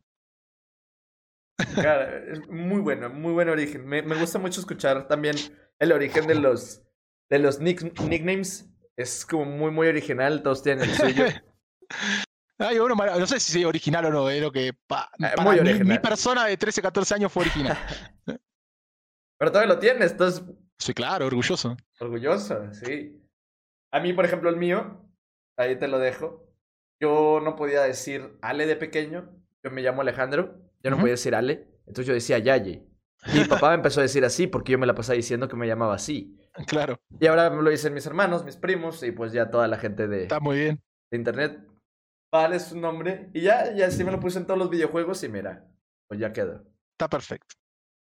[1.75, 3.87] Claro, es muy bueno, muy buen origen.
[3.87, 5.37] Me, gusta mucho escuchar también
[5.79, 6.83] el origen de los,
[7.29, 8.67] de los nicknames.
[8.97, 11.25] Es como muy, muy original, todos tienen el suyo.
[12.61, 16.57] no sé si es original o no, es lo que eh, para mi, persona de
[16.57, 17.77] 13, 14 años fue original.
[19.39, 20.45] Pero todavía lo tienes, entonces.
[20.79, 21.77] Sí, claro, orgulloso.
[21.99, 23.19] Orgulloso, sí.
[23.93, 25.03] A mí, por ejemplo, el mío,
[25.57, 26.47] ahí te lo dejo.
[27.01, 29.31] Yo no podía decir Ale de pequeño.
[29.65, 30.61] Yo me llamo Alejandro.
[30.83, 31.67] Yo no podía decir Ale.
[31.87, 32.87] Entonces yo decía Yaye.
[33.33, 35.57] Y mi papá me empezó a decir así porque yo me la pasaba diciendo que
[35.57, 36.39] me llamaba así.
[36.67, 37.01] Claro.
[37.19, 40.07] Y ahora me lo dicen mis hermanos, mis primos y pues ya toda la gente
[40.07, 40.25] de.
[40.25, 40.83] Está muy bien.
[41.11, 41.70] De internet
[42.33, 43.31] Vale es su nombre.
[43.35, 45.67] Y ya, ya sí me lo puse en todos los videojuegos y mira,
[46.09, 46.65] pues ya quedó.
[46.93, 47.57] Está perfecto.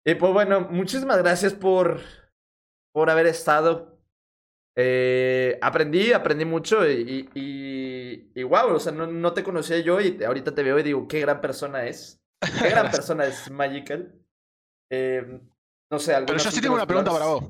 [0.06, 2.00] Y pues bueno, muchísimas gracias por,
[2.92, 4.00] por haber estado.
[4.76, 10.00] Eh, aprendí, aprendí mucho y, y, y, wow, o sea, no, no, te conocía yo
[10.00, 12.22] y ahorita te veo y digo, qué gran persona es.
[12.62, 14.14] Qué gran persona es Magical.
[14.90, 15.42] Eh,
[15.92, 17.44] no sé, Pero yo sí tengo una pregunta para vos.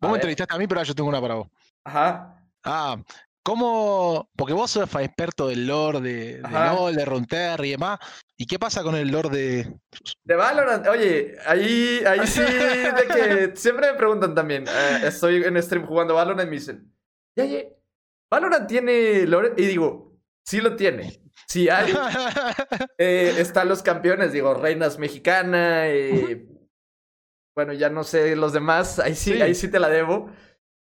[0.00, 1.48] Vos me entrevistaste a mí, pero yo tengo una para vos.
[1.84, 2.44] Ajá.
[2.64, 3.02] Ah,
[3.48, 4.28] ¿Cómo?
[4.36, 7.98] Porque vos sos experto del lore de, de LOL, de Ronter y demás.
[8.36, 9.74] ¿Y qué pasa con el lore de.
[10.22, 10.86] De Valorant?
[10.86, 14.66] Oye, ahí, ahí sí, de que siempre me preguntan también.
[14.68, 16.94] Eh, estoy en stream jugando Valorant y me dicen,
[17.34, 17.60] ya, ya,
[18.30, 19.54] Valorant tiene lore.
[19.56, 21.18] Y digo, sí lo tiene.
[21.46, 21.90] Sí hay.
[22.98, 25.88] Eh, están los campeones, digo, Reinas Mexicana.
[25.88, 26.46] Eh,
[27.56, 28.98] bueno, ya no sé los demás.
[28.98, 30.30] Ahí sí, ahí sí te la debo.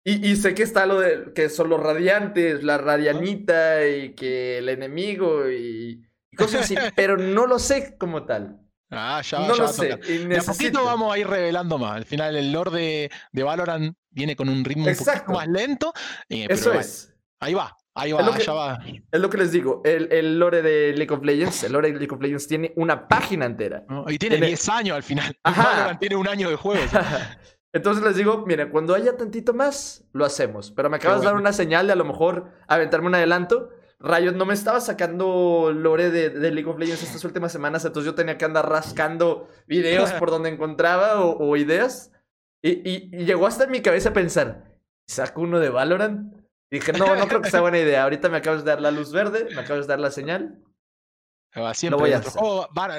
[0.09, 4.69] Y, sé que está lo de que son los radiantes, la radianita y que el
[4.69, 6.01] enemigo y,
[6.37, 8.61] cosas así, pero no lo sé como tal.
[8.89, 9.97] Ah, ya, no lo sé.
[9.97, 11.97] De a poquito vamos a ir revelando más.
[11.97, 15.93] Al final el lore de, de Valorant viene con un ritmo un poquito más lento.
[16.29, 17.13] Eh, Eso es.
[17.41, 18.79] Ahí va, ahí va, ya va.
[19.11, 19.83] Es lo que les digo.
[19.85, 23.09] El, el, lore de League of Legends, el lore de League of Legends tiene una
[23.09, 23.85] página entera.
[24.07, 25.37] y tiene, 10 años al final.
[25.45, 26.81] Valorant tiene un año de juego.
[27.77, 30.71] Entonces les digo, miren, cuando haya tantito más, lo hacemos.
[30.71, 33.69] Pero me acabas de dar una señal de a lo mejor aventarme un adelanto.
[33.99, 38.15] Rayos, no me estaba sacando lore de, League of Legends estas últimas semanas, entonces yo
[38.15, 42.13] tenía que andar rascando videos por donde encontraba o, ideas.
[42.63, 46.35] Y, llegó hasta en mi cabeza pensar, ¿saco uno de Valorant?
[46.71, 48.05] Y dije, no, no creo que sea buena idea.
[48.05, 50.63] Ahorita me acabas de dar la luz verde, me acabas de dar la señal.
[51.75, 52.23] Siempre,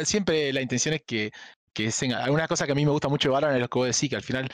[0.03, 1.31] siempre la intención es que
[1.77, 3.77] que es una cosa que a mí me gusta mucho de Valorant es lo que
[3.77, 4.49] vos decís, que al final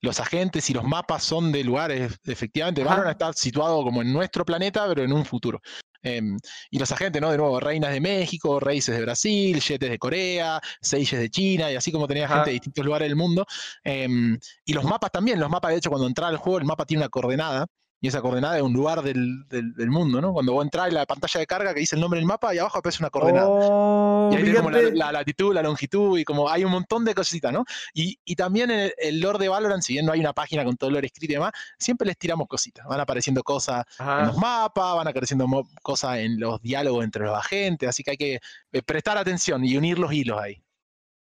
[0.00, 4.44] los agentes y los mapas son de lugares, efectivamente, Valorant está situado como en nuestro
[4.44, 5.60] planeta, pero en un futuro.
[6.00, 6.36] Em,
[6.70, 7.32] y los agentes, ¿no?
[7.32, 11.74] De nuevo, reinas de México, raíces de Brasil, yetes de Corea, seiges de China, y
[11.74, 13.44] así como tenía gente de distintos lugares del mundo.
[13.82, 16.86] Em, y los mapas también, los mapas, de hecho, cuando entras al juego, el mapa
[16.86, 17.66] tiene una coordenada,
[18.00, 20.32] y esa coordenada es un lugar del, del, mundo, ¿no?
[20.32, 22.58] Cuando vos entras en la pantalla de carga que dice el nombre del mapa y
[22.58, 23.48] abajo aparece una coordenada.
[23.48, 27.52] Oh, y ahí tenemos la, latitud, la longitud y como hay un montón de cositas,
[27.52, 27.64] ¿no?
[27.92, 30.76] Y, y también el, el, lore de Valorant, si bien no hay una página con
[30.76, 32.86] todo el lore escrito y demás, siempre les tiramos cositas.
[32.86, 35.46] Van apareciendo cosas en los mapas, van apareciendo
[35.82, 38.38] cosas en los diálogos entre los agentes, así que hay que
[38.72, 40.62] eh, prestar atención y unir los hilos ahí.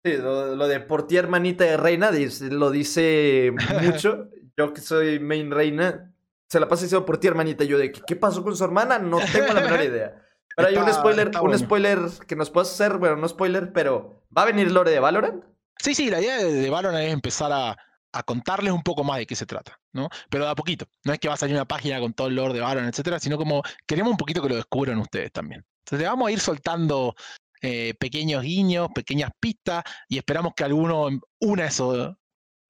[0.04, 2.10] Sí, lo, lo de por ti hermanita de reina
[2.50, 3.52] lo dice
[3.82, 4.28] mucho.
[4.56, 6.12] Yo que soy main reina,
[6.50, 7.64] se la pasa diciendo por ti, hermanita.
[7.64, 8.98] yo de, ¿qué pasó con su hermana?
[8.98, 10.20] No tengo la menor idea.
[10.56, 14.42] Pero hay un spoiler, un spoiler que nos puedes hacer, bueno, no spoiler, pero ¿va
[14.42, 15.44] a venir Lore de Valorant?
[15.78, 17.76] Sí, sí, la idea de, Valorant es empezar a,
[18.24, 20.08] contarles un poco más de qué se trata, ¿no?
[20.28, 20.86] Pero de a poquito.
[21.04, 23.20] No es que va a salir una página con todo el lore de Valorant, etcétera,
[23.20, 25.64] sino como queremos un poquito que lo descubran ustedes también.
[25.84, 27.14] Entonces vamos a ir soltando
[27.62, 32.18] eh, pequeños guiños, pequeñas pistas, y esperamos que alguno una eso,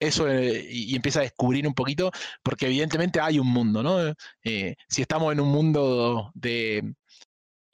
[0.01, 2.11] eso eh, y, empiece a descubrir un poquito,
[2.43, 3.99] porque evidentemente hay un mundo, ¿no?
[4.43, 6.95] Eh, si estamos en un mundo de,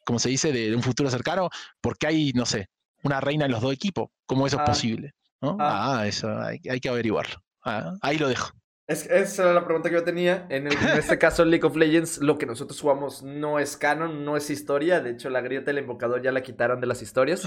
[0.04, 1.48] como se dice, de, un futuro cercano,
[1.80, 2.68] porque hay, no sé,
[3.02, 4.66] una reina en los dos equipos, ¿cómo eso es ah.
[4.66, 5.14] posible?
[5.40, 5.56] ¿no?
[5.60, 6.00] Ah.
[6.00, 7.36] ah, eso hay, que averiguarlo.
[7.64, 8.50] Ah, ahí lo dejo.
[8.88, 10.46] Es, esa era la pregunta que yo tenía.
[10.48, 14.50] En, este caso, League of Legends, lo que nosotros jugamos no es canon, no es
[14.50, 15.00] historia.
[15.00, 17.44] De hecho, la grieta del invocador ya la quitaron de las historias.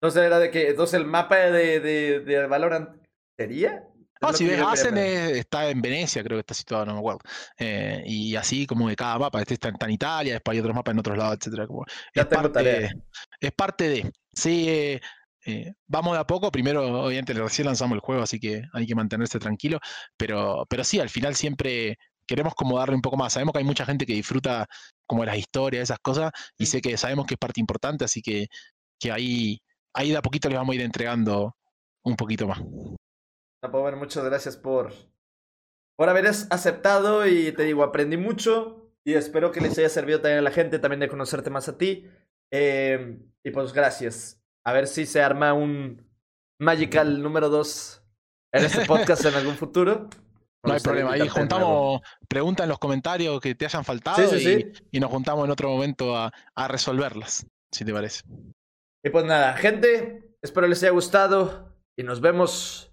[0.00, 2.90] Entonces era de que, entonces el mapa de, de, de Valorant
[3.38, 3.84] sería.
[4.20, 7.20] No, si ves Asen está en Venecia, creo que está situado, no me acuerdo.
[7.58, 10.92] Eh, y así como de cada mapa, este está, en Italia, después hay otros mapas
[10.92, 11.66] en otros lados, etcétera.
[12.14, 12.90] ya es, parte,
[13.40, 14.12] es parte de.
[14.32, 15.00] Sí, eh,
[15.46, 18.94] eh, vamos de a poco, primero obviamente recién lanzamos el juego, así que hay que
[18.94, 19.78] mantenerse tranquilo,
[20.16, 23.34] pero, pero sí, al final siempre queremos como darle un poco más.
[23.34, 24.66] Sabemos que hay mucha gente que disfruta
[25.06, 28.48] como las historias, esas cosas, y sé que sabemos que es parte importante, así que,
[28.98, 29.60] que ahí,
[29.94, 31.56] ahí de a poquito les vamos a ir entregando
[32.02, 32.60] un poquito más.
[33.68, 34.92] Muchas gracias por,
[35.96, 40.40] por haber aceptado y te digo, aprendí mucho y espero que les haya servido también
[40.40, 42.08] a la gente, también de conocerte más a ti.
[42.50, 44.42] Eh, y pues gracias.
[44.64, 46.04] A ver si se arma un
[46.58, 48.02] Magical número 2
[48.52, 50.08] en este podcast en algún futuro.
[50.64, 54.98] No hay problema, ahí juntamos preguntas en los comentarios que te hayan faltado y, y,
[54.98, 58.24] nos juntamos en otro momento a, a resolverlas, si te parece.
[59.04, 62.92] Y pues nada, gente, espero les haya gustado y nos vemos